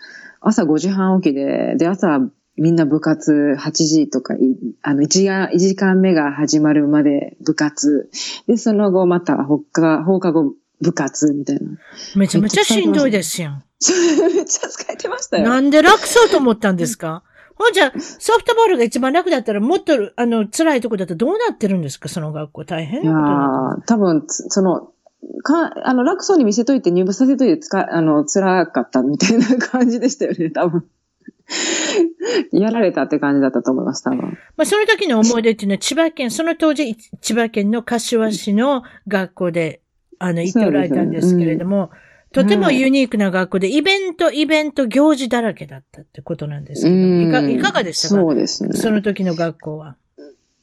[0.40, 2.20] 朝5時半起きで、で、朝
[2.56, 4.38] みんな部活8時とか、い
[4.82, 8.10] あの1時間、1時間目が始まるまで部活。
[8.46, 11.62] で、その後また放課放課後部活みたいな。
[12.16, 13.62] うめちゃめちゃしんどいですやん。
[14.34, 15.48] めっちゃ疲れてましたよ。
[15.48, 17.22] なんで楽そうと思ったんですか？
[17.54, 22.08] ほんじゃ、ソフトボールが一番楽だったら、もっと、あの、辛いとこだとどうなってるんですか？
[22.08, 22.64] その学校。
[22.64, 23.02] 大変？
[23.02, 23.12] いや
[23.86, 24.91] 多分、つその、
[25.42, 30.84] か、あの、楽そうに見せといて入部させといてつか、あの、辛かったみたいな感じでしたよね、多分。
[32.52, 34.18] やられたって感じだったと思います、多分。
[34.56, 39.80] まあ、その時の思い出っていうのは、千葉県、その当時、千葉県の柏市の学校で、
[40.18, 41.90] あの、行っておられたんですけれども、
[42.32, 48.14] とてもユニークな学校で、イベント、イベント、行事だらけだったってことなんですけど、いかいかがでしたか？
[48.14, 48.72] そうですね。
[48.72, 49.96] その時の学校は。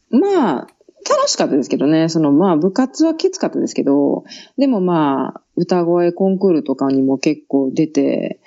[0.10, 0.68] まあ、
[1.08, 2.10] 楽しかったですけどね。
[2.10, 4.24] その、まあ、部活はきつかったですけど、
[4.58, 8.40] でもまあ、歌声コンクールとかにも結構出て、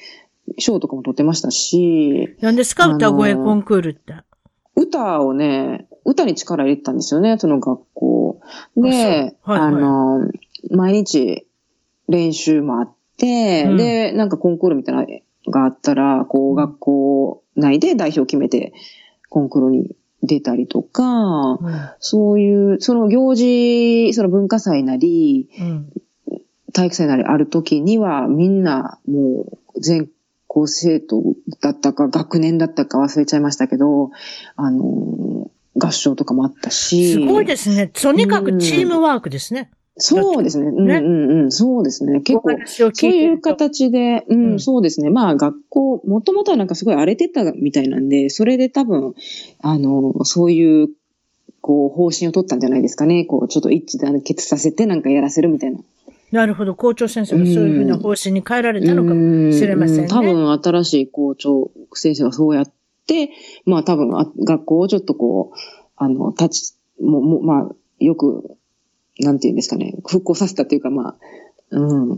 [0.58, 4.14] 賞とかも取ってましたし、何ですかあのー歌声コンクールって？
[4.74, 8.40] 歌をね、歌に力入れてたんですよね、その学校。
[8.76, 10.30] で、あはいはいあの、
[10.70, 11.46] 毎日
[12.08, 18.72] 練習もあって、うんで、なんかコンクールみたいなのがあったら、こう、学校内で代表決めて、
[19.28, 25.92] コンクールに出たりとか、うんそういう、その行事、その文化祭なり、うん
[26.74, 30.08] 体育祭なりある時には、みんなもう全
[30.46, 31.22] 校生徒
[31.61, 34.11] だったか、学年だったか忘れちゃいましたけど、
[34.56, 37.12] あの、合唱とかもあったし。
[37.12, 37.88] すごいですね。
[37.88, 39.70] とにかくチームワークですね。
[39.96, 40.68] そうですね。
[40.68, 41.52] うんねうんうん。
[41.52, 42.20] そうですね。
[42.20, 45.11] 結お構、そういう形で、うん、うんそうですね。
[45.11, 49.14] まあ学校、もともとはなんかすごい荒れてたみたいなんで、それで多分、
[49.61, 50.88] あの、そういう、
[51.61, 53.24] こう、方針を取ったんじゃないですかね。
[53.24, 55.78] こう、ちょっと一致団結させてなんかやらせるみたいな。
[56.33, 56.74] なるほど。
[56.74, 60.02] 校長先生がそういうふうな方針に変えられたのかもしれませんね。
[60.05, 62.72] うん多分新しい校長先生がそうやっ
[63.07, 63.31] て、
[63.66, 65.59] まあ多分あ学校をちょっとこう、
[65.96, 68.57] あの、立ち、もう、もうまあ、よく、
[69.18, 71.16] なんていうんですかね、復興させたっていうかまあ、
[71.70, 72.16] うん、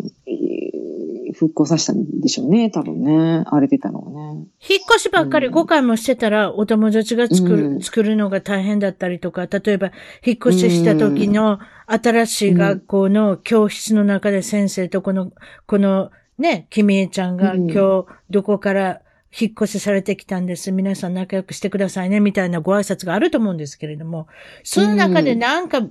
[1.35, 3.45] 復興させたんでしょうね、多分ね。
[3.47, 4.47] 荒れてたのをね。
[4.69, 9.91] 引っ越しばっかりうん5回もしてたら、お友達が作る、うん作るのが大変だったりとか、例えば、
[10.25, 15.33] 引っ越しした時の新しい学校の教室の中で先生とこの、
[15.67, 19.01] この、ね、君江ちゃんがうん今日どこから
[19.39, 20.73] 引っ越しされてきたんです。
[20.73, 24.29] 皆さん仲良くしてくださいね、みたいなご挨拶があると思うんですけれども、
[24.63, 25.87] その中でなんか、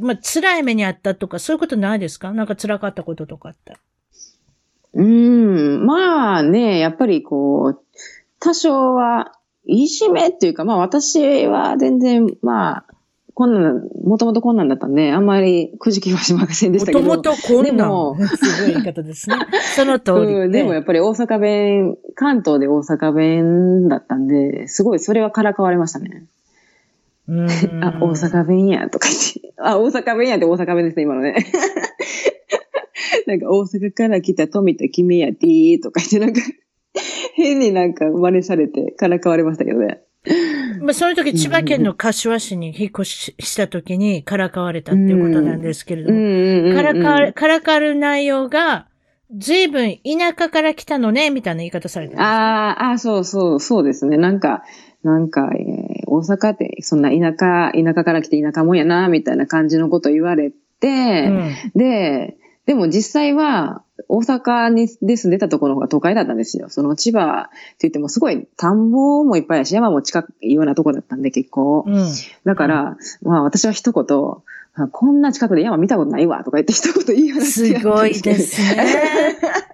[0.00, 2.32] まあ、辛い目にあったとか、そういうことないですか？
[2.32, 3.76] なんか辛かったこととかって。
[4.94, 7.80] うん、まあね、やっぱりこう、
[8.40, 9.32] 多少は、
[9.66, 12.84] いじめっていうか、まあ私は全然、まあ、
[13.34, 17.00] こんなん、もともとこんなんだったんで、あんまりくじきはしませんでしたけど。
[17.00, 18.28] もともとこんなでもん。
[18.28, 19.36] すごい言い方ですね。
[19.74, 26.26] その通り、 うん、でもやっぱり大阪弁、関東で大阪弁だったんで、すごいそれはからかわれましたね。
[27.26, 27.50] うん
[27.82, 29.43] あ、大阪弁や、とか言って。
[29.66, 31.34] あ、大阪弁やって大阪弁ですね、今のね。
[33.26, 36.40] なんか大阪から来た富田君やてーとか言って、なんか、
[37.34, 40.02] 変になんか真似されてからかわれましたけどね。
[40.80, 48.88] まあ、その時、千葉県の柏市に引っ越しした時にからかわれたっていうことなんですけれどうんも、からかわれ、からかわる内容が、
[49.36, 52.24] 随分田舎から来たのね、みたいな言い方されてます。
[52.24, 54.16] あーあー、そうそう、そうですね。
[54.16, 54.62] なんか、
[55.04, 62.36] なんか、えー大阪って、そんな田舎、田舎から来て田舎もんやな、みたいな感じのこと言われて、うんで、
[62.66, 66.68] でも実際は、大阪にで住んでたところが都会だったんですよ。
[66.68, 71.84] その千葉って言ってもすごい田んぼもいっぱいやし、山も近いようなとこだったんで結構。
[71.86, 72.06] うん。
[72.44, 74.04] だから、まあ私は一言、
[74.74, 79.38] あこんな近くで山見たことないわとか言って一言言い放すごいですね。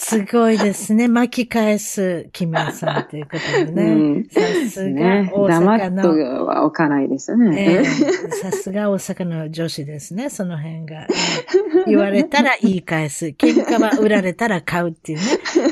[0.00, 1.08] すごいですね。
[1.08, 3.84] 巻き返す、木村さんということでうね。
[4.20, 4.24] ん。
[4.28, 6.46] さすがね、大黙阪っとの。
[6.46, 7.82] はおかないですえね。
[7.82, 7.84] え
[8.30, 11.02] さすが大阪の女子ですね、その辺が。
[11.02, 13.26] ええ言われたら言い返す。
[13.26, 15.24] 喧嘩は売られたら買うっていうね。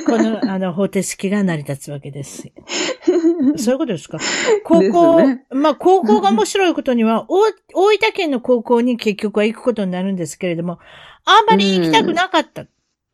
[0.06, 2.48] この、あの、方程式が成り立つわけです。
[3.56, 4.18] そういうことですか？
[4.64, 10.78] 高校、ねまあ、高校が面白いことには、大大分県の高校に結局は行くことになるんですけれども、
[11.24, 12.64] あんまり行きたくなかった。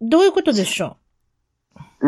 [0.01, 1.02] どういうことでしょう？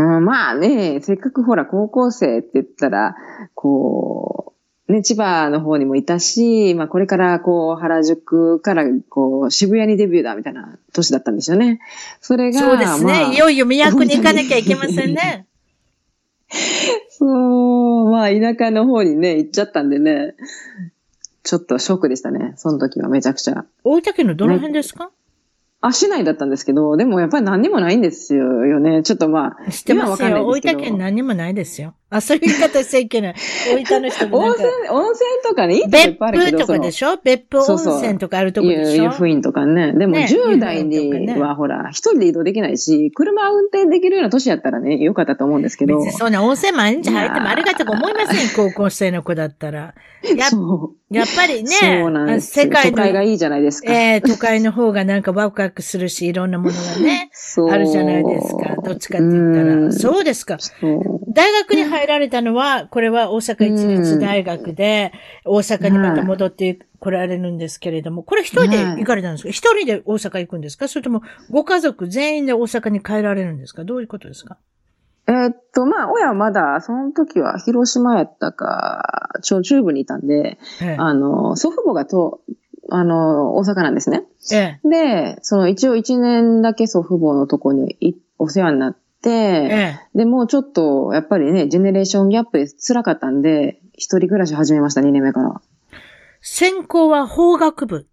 [0.00, 3.16] ん、まあね、せっかくほら高校生って言ったら、
[3.54, 4.54] こ
[4.88, 11.80] う、ね、千葉の方にもいたし、まあこれからこう原宿からこう渋谷にデビューだみたいな年だったんですよね。
[12.20, 13.12] それうが、そうですね。
[13.12, 15.46] まあいよいよ都に行かなきゃいけませんね。
[17.08, 20.34] そう、まあ田舎の方にね、行っちゃったんでね、
[21.44, 22.52] ちょっとショックでしたね。
[22.56, 23.64] その時はめちゃくちゃ。
[23.84, 25.10] 大分県のどの辺ですか？
[25.86, 29.02] あ、市内だったんですけど、でもやっぱり何にもないんですよよね。
[29.02, 30.46] ちょっとまあ、知ってますよ。
[30.46, 31.94] 大分県何にもないですよ。
[32.16, 33.34] あ、そういう言い方しちゃいけない。
[33.74, 37.16] 大分の人も温泉、温泉とかね、いいとこいっ別ぱいあるけど、府とかでしょ？
[37.22, 39.04] 別府温泉とかあるとこでしょ？
[39.04, 39.92] 湯布院とかね。
[39.92, 46.00] でもね10代にはほら、一人で移動できないし、車運転できるような年やったらね、よかったと思うんですけど。
[46.10, 48.48] そんな温泉毎日入ってもありがたく思いません。
[48.54, 49.94] 高校生の子だったら。
[50.36, 51.14] やそう。
[51.14, 52.64] やっぱりね、そうなんですよ。
[52.64, 53.92] 世界の、都会がいいじゃないですか。
[53.92, 57.30] えー都会の方がなんかワクワクするし、いろんなものがね、
[57.70, 58.76] あるじゃないですか。
[58.82, 59.74] どっちかって言ったら。
[59.74, 60.58] うんそうですか。
[61.28, 65.12] 大学に入られたのは、これは大阪一律大学で、
[65.44, 69.50] 大阪にまた戻って来られるんですけれども、これ一人で行かれたんですか？
[69.50, 70.88] 一人で大阪行くんですか？
[70.88, 73.84] それとも、ご家族全員で大阪に帰られるんですか？
[73.84, 74.58] どういうことですか？
[75.26, 80.96] えーっと、まあ、親はまだ、その時は広島やったか、小中部にいたんで、ええ。
[80.98, 82.40] あの、祖父母がと、
[82.90, 84.24] あの、大阪なんですね。
[84.52, 84.88] ええ。
[84.88, 88.98] で、その一応一年だけ祖父母のとこにいお世話になって、
[89.30, 90.18] ええ。
[90.18, 95.60] で、もうちょっと、やっぱりね、ジェネレーションギャップで辛かったんで、一人暮らし始めました、2年目から。
[96.40, 98.06] 専攻は法学部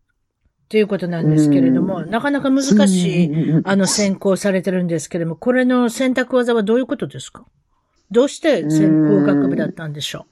[0.70, 3.32] ということなんですけれども、なかなか難しい、い。
[3.66, 7.44] あの、専攻されてるんですけれども、これの選択技はどういうことですか？
[8.10, 10.26] どうして専攻学部だったんでしょ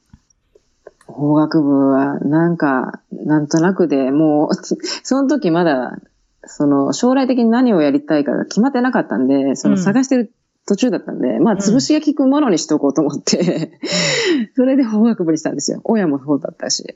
[1.07, 4.55] 法学部は、なんか、なんとなくでもう、
[5.03, 5.97] その時まだ、
[6.45, 9.81] その、将来的に何をやりたいかが決まってなかったんで、そのうん。
[9.81, 10.31] 探してる
[10.67, 13.79] 途中だったんで、まあ、潰しが効くものにしとこうと思って、
[14.55, 15.81] それで法学部にしたんですよ。
[15.83, 16.95] 親もそうだったし。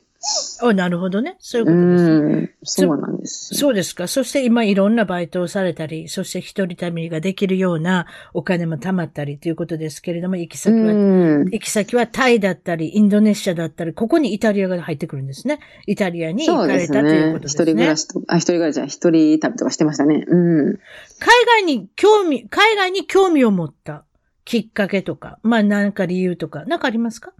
[0.61, 1.35] あ、なるほどね。
[1.39, 2.35] そういうこうとですね。
[2.35, 3.59] ん、そうなんですよ。
[3.59, 4.07] そうですか。
[4.07, 15.59] そして今いろんなバイトをされたり、そして一人旅ができるようなお金も貯まったりということですけれども、行き先は、うん行き先はタイだったり、インドネシアだったり、ここにイタリアが入ってくるんですね。
[15.87, 17.39] イタリアに行かれたというこ。
[17.39, 17.65] とね一ですね。
[17.65, 20.23] 人暮らしと、あ、一人暮らしじゃ一人旅とかしてましたね。
[20.25, 20.79] うん。
[21.19, 24.05] 海外に興味、海外に興味を持った
[24.45, 27.33] きっかけとか、まあ何か理由とか、なんかありますか？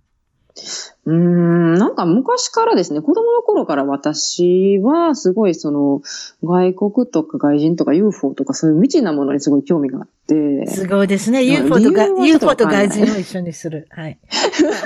[1.05, 6.01] うーん、なんか昔からですね、子供の頃から私はすごいその
[6.43, 11.39] 外国とか外人とか UFO とかそういう未知なものにすごい興味があって、すごいですね。
[11.39, 13.87] まあ UFO とが、理由はちょっと UFO と外人を一緒にする。
[13.89, 14.19] はい。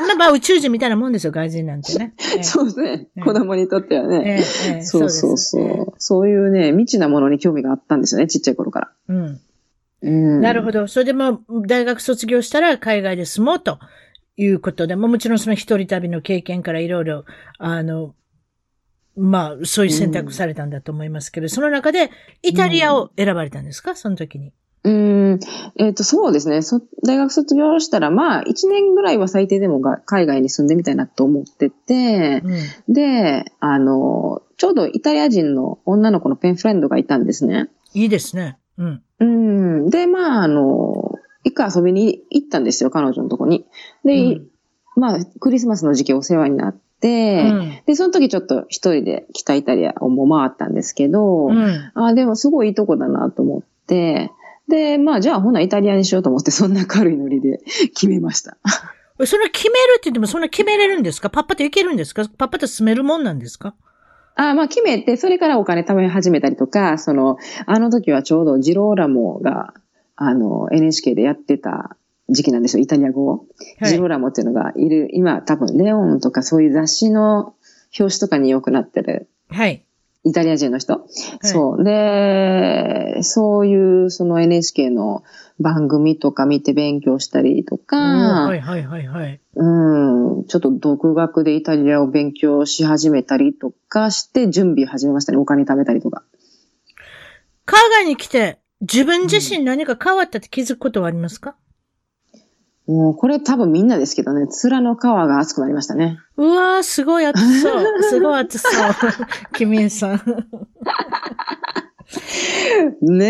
[0.07, 2.13] まあまあ宇宙人みたいなもんですよ、外人なんてね。
[2.36, 4.23] え えそうですねうん、子供にとってはね。
[4.25, 5.93] ええええそうそうそう。
[5.97, 8.91] そういうね、未知なものに興味があったんですよね、ちっちゃい頃から。
[9.09, 9.39] うん。
[10.02, 10.36] うん。
[10.38, 10.41] ど。
[10.41, 10.88] なるほど。
[10.88, 13.80] それでも、大学卒業したら海外で住もうと
[14.36, 17.26] いうことで、ももちろんその一人旅の経験からいろいろ、
[17.58, 18.14] あの、
[19.16, 22.12] まあ、そういう選択されたんだと思いますけど、その中で
[22.43, 23.95] イタリアを選ばれたんですか？
[23.95, 24.54] その時に。
[24.84, 25.39] うん。
[25.78, 26.62] えっ、と、そうですね。
[26.62, 32.93] そ大学卒業したら、まあ、1年ぐらいは最低でもが海外に住んでみたいなと思ってて、うん。
[32.93, 37.70] で、あの、ちょうどイタリア人の女の子のペンフレンドがいたんですね。
[37.93, 38.60] いいですね。
[38.78, 39.04] うん。
[39.20, 39.89] うん。
[39.89, 43.65] で、まあ、あの、一回遊びに行ったんですよ、彼女のとこに。
[44.03, 44.47] で、うん
[44.95, 51.91] まあ、クリスマスの時期お世話になって、うんで、その時ちょっと一人で北イタリアをもう回ったんですけど、うん。
[51.93, 54.32] あでもすごいいいとこだなと思って、
[54.68, 57.59] で、まあ、じゃあほなイタリアにしようと思って、そんな軽いノリで
[57.93, 58.57] 決めました。
[59.26, 61.30] それ決めるって言っても、そんな決めれるんですか？
[61.30, 62.24] パッパといけるんですか？
[62.38, 63.74] パッパと進めるもんなんですか？
[64.38, 69.74] あまあ、決めて、それからお金貯め始めたりとか、その、あの時はちょうどジローラモが、
[70.16, 71.98] あの、NHK でやってた
[72.30, 73.46] 時期なんですよ、イタリア語を。
[73.80, 77.56] はいジローラモっていうのがいる、今多分レオンとかそういう雑誌の
[77.98, 79.84] 表紙とかによくなってるはい。
[80.24, 81.07] イタリア人の人、
[81.41, 81.84] そう。
[81.84, 85.24] で、そういうその NHK の
[85.59, 89.39] 番組とか見て勉強したりとうんか、はいはいはいはい。
[89.55, 95.38] うん、ちょっと独学でイタリアを勉強し始めたりとかして準備始めましたね。
[95.38, 96.24] お金貯めたりとか。
[97.65, 101.55] 海外に来て、自分自身何か変わったって気づくことはありますか、
[102.88, 106.20] もうこれ多分みんなですけどね、面の皮が厚くなりましたね。
[106.38, 107.84] うわー、すごい暑そう。
[108.10, 108.72] すごい暑そう。
[109.54, 110.22] キミエさん。
[113.02, 113.26] ね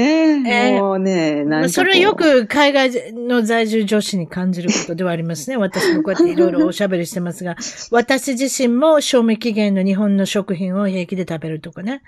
[0.46, 5.58] え、えーもうね、なんかそれはよく海外の在住女子に感じることではありますね。
[5.58, 7.56] 私もこうやっていろいろおしゃべりしてますが、
[7.90, 12.04] 私自身も賞味期限の日本の食品を平気で食べるとかね。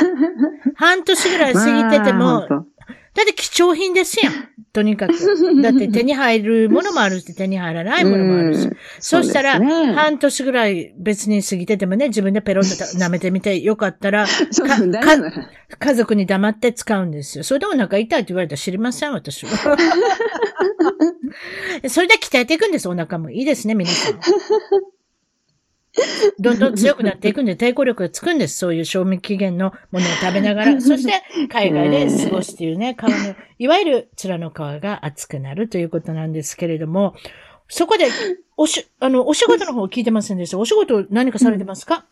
[0.76, 2.46] 半年ぐらい過ぎてても、
[3.14, 4.48] だって貴重品ですやん。
[4.72, 5.14] とにかく。
[5.62, 8.76] だって手に入るものもあるし、手に入らないものもあるしうん。
[9.00, 9.58] そしたら、
[9.94, 14.26] 半年ぐらい別に過ぎててもね、自分でペロッと舐めてみてよかったら、
[15.78, 17.44] 家族に黙って使うんですよ。
[17.44, 19.50] それでお腹痛いって言われたら知りません、私は。
[21.88, 23.30] それで鍛えていくんです、お腹も。
[23.30, 24.20] いいですね、皆さん。
[26.38, 28.58] どんどん強くなっていくんで、抵抗力がつくんです。
[28.58, 30.80] そういう賞味期限のものを食べながら。
[30.82, 37.14] そして、海外で過ごすっていうね、 皮の、いわゆる面の皮が厚くなるということなんですけれども、
[37.68, 38.06] そこで、
[38.56, 40.58] おし、あの、お仕事の方聞いてませんでした。
[40.58, 42.04] お仕事何かされてますか、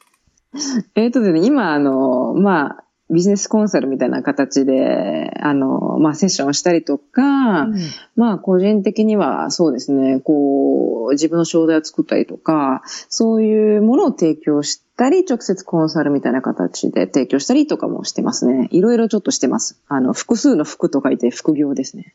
[0.95, 7.75] えっとですね、今、あの、まあ、ビジネスコンサルみたいな形で、あの、まあ、セッションをしたりとか、うん
[8.17, 18.69] まあ、個人的にはそうですね、こう、自分の商材を作ったりとか、そういうものを提供したり、直接コンサルみたいな形で提供したりとかもしてますね。
[18.73, 19.81] いろいろちょっとしてます。
[19.89, 22.15] あの、複数の服と書いて副業ですね。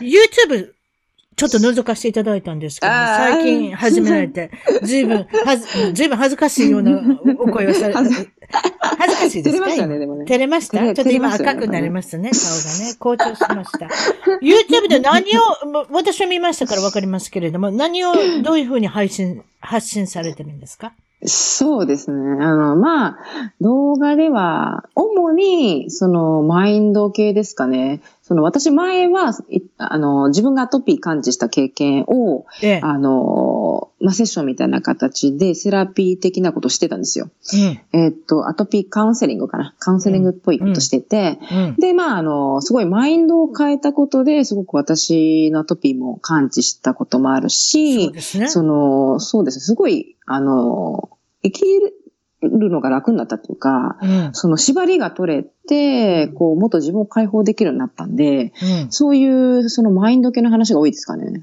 [0.00, 0.72] YouTube、
[1.48, 4.50] ちょっと覗かせていただいたんですけど、最近始められて、
[4.82, 7.00] ずいぶん、はず、ずいぶん恥ずかしいような
[7.38, 8.14] お声をされて、恥
[8.98, 9.66] 恥ずかしいですか？
[9.66, 10.24] 照れましたね、でもね。
[10.26, 10.78] 照れました？
[10.78, 12.94] ちょっと今赤くなりましたね、顔がね。
[12.98, 13.88] 紅潮しました。
[14.40, 15.40] YouTube で何を、
[15.90, 18.12] 私は見ましたからわかりますけれども、何を
[18.42, 20.92] どういうふうに配信、発信されてるんですか？
[21.24, 22.44] そうですね。
[22.44, 23.18] あの、まあ、
[23.60, 28.00] 動画では、主に、その、マインド系ですかね。
[28.22, 32.80] その、私前は、いあの、自分がアトピー感知した経験を、ええ。
[32.80, 37.30] あの、まあ、セッションみたいな形で、セラピー的なことしてたんですよ。
[37.52, 38.00] うん。
[38.00, 39.74] えっと、アトピーカウンセリングかな。
[39.80, 41.76] カウンセリングっぽいことしてて、うん。
[41.76, 48.48] で、まあ、あの、すごいマインドを変えたことで、すごく私のアトピーも感知したこともあるそしう、ですね。
[48.48, 49.62] その、そうですね。
[49.62, 51.10] すごい、あの、
[51.42, 51.92] 生きる、
[52.48, 54.30] るのが楽になったっていうか、うん。
[54.32, 58.52] その縛りが取れて、こう、もっと自分を解放できるようになったんで、
[58.84, 58.90] うん。
[58.90, 61.42] そういう、そのマインド系の話が多いですかね。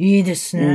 [0.00, 0.64] いいですね。
[0.64, 0.68] う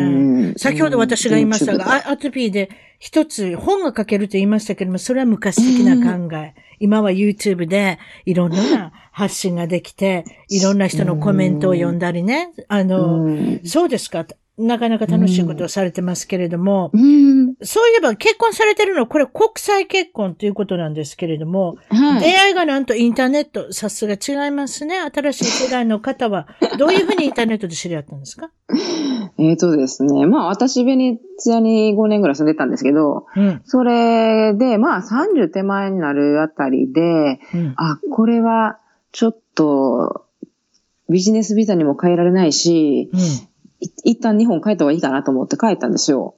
[0.51, 6.53] ん先ほど私が言いましたうんが、あアトピーで一つ本が書けると言いましたけども、それは昔的な考え。
[6.80, 12.51] 今は YouTube でいろんな発信ができて、いろんな人のコメントを読んだりね。
[12.68, 14.26] あの、うんそうですか？
[14.57, 17.55] なかなか楽しいことをされてますけれども、うん。
[17.63, 22.19] そういえば結婚されてるのはこれ国際結婚ということなんですけれども、はい。
[22.21, 24.97] 出会いがなんとインターネット、さすが違いますね。
[25.11, 26.47] 新しい世代の方は、
[26.77, 28.51] どういうふうにインターネットで知り合ったんですか？
[29.39, 30.27] えっ、とですね。
[30.27, 33.61] まあ私、ベネツィアに5年ぐらい住んでたんですけど、うん。
[33.65, 37.73] それで、まあ30手前になるあたりで、うん。
[37.77, 38.77] あ、これは
[39.11, 40.25] ちょっと
[41.09, 43.19] ビジネスビザにも変えられないし、うん。
[43.19, 43.23] い
[44.03, 46.36] 一旦日本帰った方がいいかなと思って帰ったんですよ。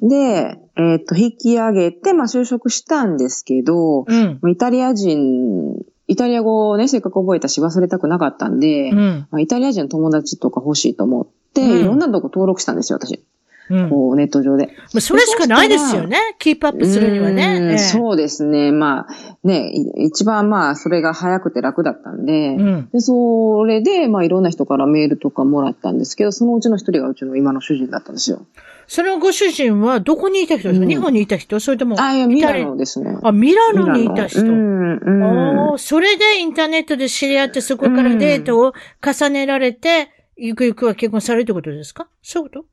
[0.00, 0.08] うん。
[0.08, 4.40] で、えっ、と、引き上げて、まあ就職したんですけど、うん。
[4.50, 9.26] イタリア人、イタリア語をね、せっかく覚えたし忘れたくなかったんで、うん。
[9.30, 13.24] まあ、イタリア人の友達とか欲しいと思って、うんいろんなとこ登録したんですよ、私。
[13.70, 13.90] うん。
[13.90, 14.66] こう、ネット上で。
[14.66, 16.18] まあそれしかないですよね。
[16.38, 17.58] キープアップするにはね。
[17.58, 18.72] んええそうですね。
[18.72, 22.88] まあ、ね、い一番まあ、それが早くて楽だったんで、うん。
[22.92, 28.46] で、それで、まあ、いろんな人からメールとかもらったんですけど、そのうちの一人がうちの今の主人だったんですよ。
[28.86, 31.60] そのご主人はどこにいた人ですか、うん日本にいた人？
[31.60, 33.18] それとも、あ、いや、ミラノですね。
[33.22, 34.40] あ、ミラノにいた人？
[34.46, 38.72] うん、それでインターネットで知り合って、そこからデートを
[39.04, 40.08] 重ねられて、
[40.38, 42.08] ゆくゆくは結婚されるってことですか？
[42.22, 42.64] そういうこと？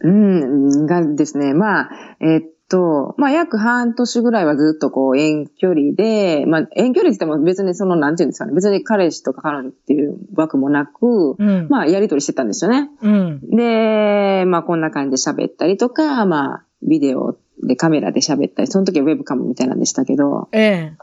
[0.00, 1.90] うん、がですね、まあ、
[2.20, 11.68] えっと、まあ、約半年ぐらいはずっとこう遠距離で、まあ、遠距離って言っても別にその、なんていうんですかね、別に彼氏とか彼女っていう枠もなく、うん。
[11.68, 12.90] まあ、やりとりしてたんですよね。
[13.02, 13.40] うん。
[13.50, 20.96] で、まあ、こんな感じで喋ったりとか、まあ、ビデオでカメラで喋ったり、その時はウェブカムみたいなんでしたけど、ええ。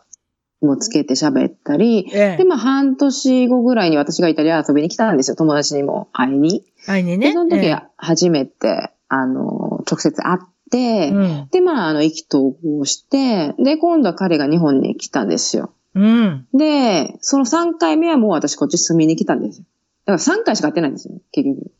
[0.65, 2.43] もうつけて喋ったり、ええで、。
[2.43, 6.63] まあ、半年後ぐらいに私がイタリア遊びに来たんですよ、友達にも会いに。
[6.85, 7.31] で、愛にね。
[7.31, 10.39] その時初めて、あの、直接会っ
[10.71, 11.47] て、えうん。
[11.51, 15.71] で、まあ、あの、意気投合して、で、今度は彼が日本に来たんですよ。
[15.93, 16.47] うん。
[16.53, 19.65] で、その3回目はもう私こっち住みに来たんですよ。
[20.05, 21.71] だから3回しか会ってないんですよ、結局。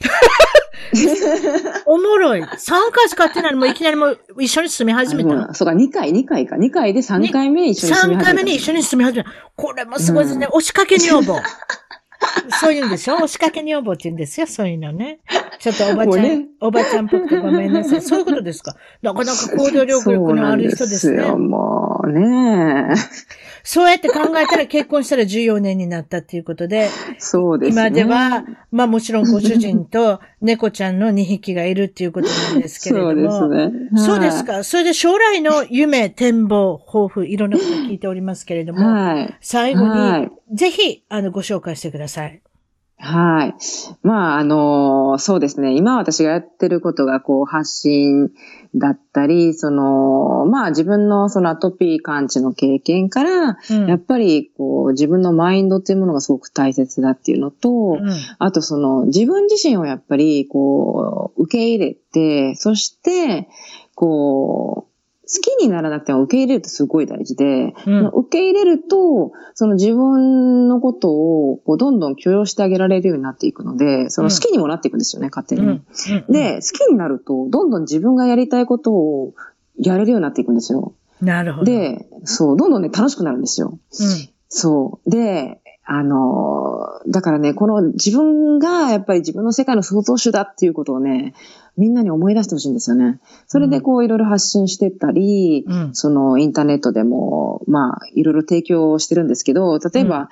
[1.86, 2.42] おもろい。
[2.42, 2.46] 3
[2.92, 5.54] 回しか会ってないのもいきなりもう一緒に住み始めた。
[5.54, 6.56] そうか、2回、2回か。
[6.56, 8.24] 2回で3回目一緒に住み3始めた。
[8.24, 9.30] 回目に一緒に住み始めた。
[9.56, 10.46] これもすごいですね。
[10.46, 11.40] 押しかけ女房。
[12.60, 13.14] そういうんでしょ？
[13.14, 15.20] 押しかけ女房って言うんですよ、そういうのね。
[15.60, 18.02] ちょっとおばちゃん、ねおばちゃんっぽくてごめんなさい。
[18.02, 18.74] そういうことですか？
[19.02, 21.18] なかなか行動力力のある人ですね。
[21.22, 22.94] そうなんですよ、もうね。
[23.64, 26.88] そうやって考えたら結婚したら14年になったっていうことで、
[27.18, 27.88] そうですね。
[27.88, 33.30] 今では、まあもちろんご主人と 猫ちゃんの2匹がいるっていうことなんですけれども。
[33.30, 33.88] そうですね。
[33.96, 34.64] そうですか。
[34.64, 39.36] それで将来の夢、展望、抱負、いろんなこと聞いておりますけれども、はい。
[39.40, 42.40] 最後にはい、ぜひ、あの、ご紹介してください。
[43.00, 43.54] はい。
[44.02, 45.76] まあ、あの、そうですね。
[45.76, 48.30] 今私がやってることが、こう、発信
[48.74, 63.48] だったり、その、まあ、自分のそのアトピー感知の経験から、うんやっぱり、こう、自分のマインドっていうものがすごく大切だっていうのと、うんあとその、自分自身をやっぱり、こう、受け入れて、そして、
[63.94, 64.97] こう、好
[65.28, 75.62] きにならなくても受け入れるってすごい大事で、うん受け入れると、その自分のことをこうどんどん許容してあげられるようになっていくので、その好きにもなっていくんですよね、勝手に。
[75.62, 79.34] うんうんで、好きになると、どんどん自分がやりたいことを
[79.78, 80.94] やれるようになっていくんですよ。
[81.20, 81.64] なるほど。
[81.64, 83.78] で、そう、どんどんね、楽しくなるんですよ。
[84.00, 85.10] うんそう。
[85.10, 85.60] で、
[85.90, 91.32] あのー、だからね、この自分がやっぱり自分の世界の創造主だっていうことをね、
[91.78, 93.20] みんなに思い出してほしいんですよね。
[93.46, 100.28] それでこういろいろ発信してったり、うんそのインターネットでも、まあ、いろいろ提供してるんですけど、例えば、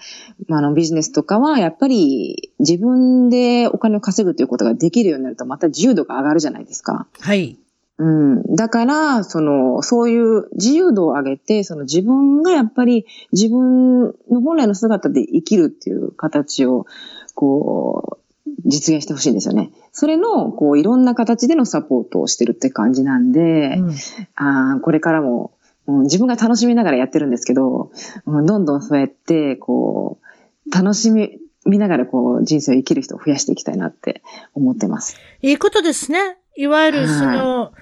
[0.47, 7.07] まあ、あのビジネスとかは、やっぱり自分でお金を稼ぐということができるようになると、また自由度が上がるじゃないですか。
[7.19, 7.57] はい。
[7.99, 8.57] うん。
[8.57, 16.87] だから、その、そういう自由度を上げて、その自分がやっぱり自分の本来の姿で生きるっていう形を、
[17.35, 18.27] こう、
[18.65, 19.71] 実現してほしいんですよね。
[19.93, 23.95] それの、こう、いろんな形でのサポートをしてるって感じなんで、うん
[24.37, 25.53] あこれからも、
[25.87, 27.93] うん自分が楽しみながらやってるんですけど、
[28.27, 34.23] うんどんどんそうやって、こう、楽しみ、見ながらこう人生を生きる人を増やしていきたいなって
[34.55, 35.17] 思ってます。
[35.43, 36.39] いいことですね。
[36.57, 37.73] いわゆるその、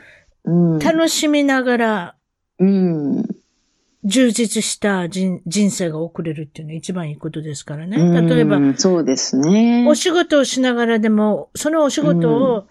[0.45, 0.79] うん。
[0.79, 2.15] 楽しみながら
[2.59, 3.25] うん。
[4.05, 7.97] 充実した人人生が送れるっていうのは一番いいことですからね。
[7.97, 9.87] うん例えば、そうですね。
[9.89, 12.67] お仕事をしながらでも、そのお仕事を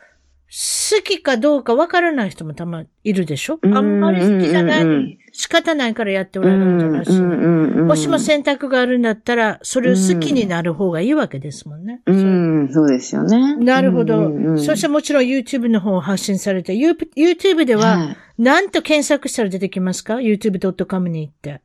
[0.55, 3.57] 好きかどうかわからない人もたまいるでしょ？
[3.63, 7.11] あんまり好きじゃない仕方ないからやっておられるんじゃないし。
[7.11, 12.01] もしも選択があるんだったら、それを好きになる方がいいわけですもんね。
[12.05, 13.55] うん、そうですよね。
[13.57, 14.31] なるほど。
[14.59, 21.61] そしてもちろん YouTube の方を発信されて、YouTube では、何と検索したら出てきますか ?youtube.com に行って。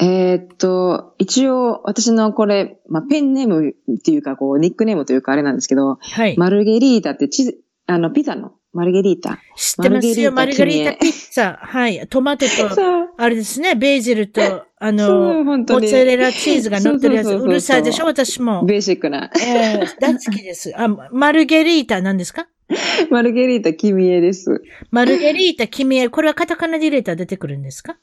[0.00, 6.36] えー、っと、一応、私のこれ、まあ、ペンネームっていうか、こう、ニックネームというかあれなんですけど、はい。
[6.36, 9.38] マルゲリータって地あの、ピザのマルゲリータ。
[9.56, 11.56] 知ってますよ、マルゲリータピッツァ。
[11.58, 12.06] はい。
[12.08, 12.52] トマトと、
[13.16, 14.40] あれですね、ベージルと、
[14.78, 17.28] あの、モッツァレラチーズが乗ってるやつ。
[17.28, 18.64] うるさいでしょ、私も。
[18.64, 19.30] ベーシックな。
[19.40, 20.72] えー、大好きです。
[20.76, 22.48] あ、マルゲリータ何ですか？
[23.10, 24.62] マルゲリータキミエです。
[24.90, 27.96] マルゲリータキミエ、これはカタカナで入れたら出てくるんですか？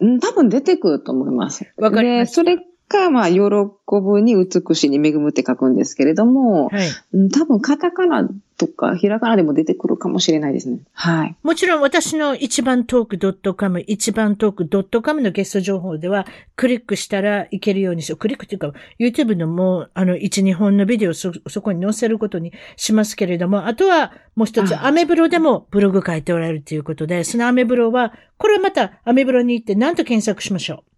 [0.00, 1.66] うん、多分出てくると思います。
[1.76, 2.34] わかります。
[2.34, 2.58] それ
[2.88, 6.88] か、まあ、喜ぶに美しいに恵むって書くんですけれども、はい、
[7.30, 10.78] 多分カタカナとかひらがなでも出てくるかもしれないですね。
[10.92, 11.36] はい。
[11.42, 18.18] もちろん私の一番トーク .com、一番トーク .com のゲスト情報では、クリックしたらいけるようにしよう。
[18.18, 30.93] クリックっていうか、YouTube のもう、あの、一、二本のビデオをそ、そこに載せることにしますけれども、あとは、もう一つ、アメブロでもブログ書いておられるということで、そのアメブロは、これはまたアメブロに行って何と検索しましょう？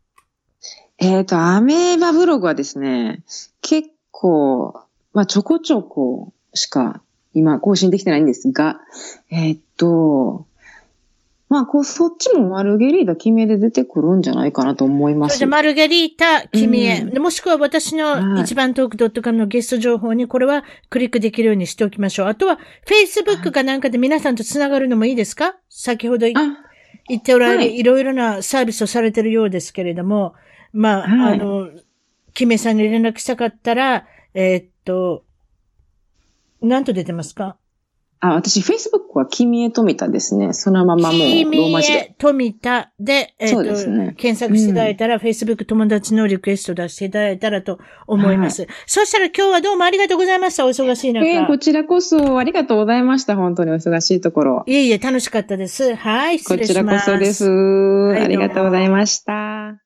[0.99, 3.22] えっ、ー、と、アメーバブログはですね、
[3.61, 4.80] 結構、
[5.12, 7.01] まあ、ちょこちょこしか
[7.34, 8.80] 今更新できてないんですが、
[9.30, 10.47] えっ、ー、と、
[11.49, 15.47] まあ、こう、そっちもマルゲリータ決めで出てくるんじゃないかなと思います。
[15.47, 22.26] マルゲリータ決め、うん、もしくは私の一番トーク .com のゲスト情報にこれはクリックできるようにしておきましょう。
[22.26, 25.55] あとは、Facebook かなんかで皆さんと繋がるのもいいですか？
[25.68, 30.34] 先ほど言っておられる、はい、いろいろなサービスをされてるようですけれども、
[30.76, 31.70] まあ、はい、あの、
[32.34, 35.24] キメさんに連絡したかったら、えー、っと、
[36.60, 37.56] なんと出てますか？
[38.20, 40.54] あ、私、Facebook は君へ富田ですね。
[40.54, 42.14] そのままもうローマ字で。
[42.18, 48.62] 富田で、えっ、ー、と、ね、検索していただいたら、うん、Facebook 友達のリクエスト出していただいたらと思います。
[48.62, 50.64] はい、そしたら今日はどうもありがとうございました。
[50.64, 51.26] お忙しい中。
[51.26, 53.36] えー、こちらこそありがとうございました。
[53.36, 54.64] 本当にお忙しいところ。
[54.66, 55.94] いえいえ、楽しかったです。
[55.94, 57.10] はい、失礼します。
[57.10, 57.48] こちらこそです。
[57.48, 59.86] はい、ありがとうございました。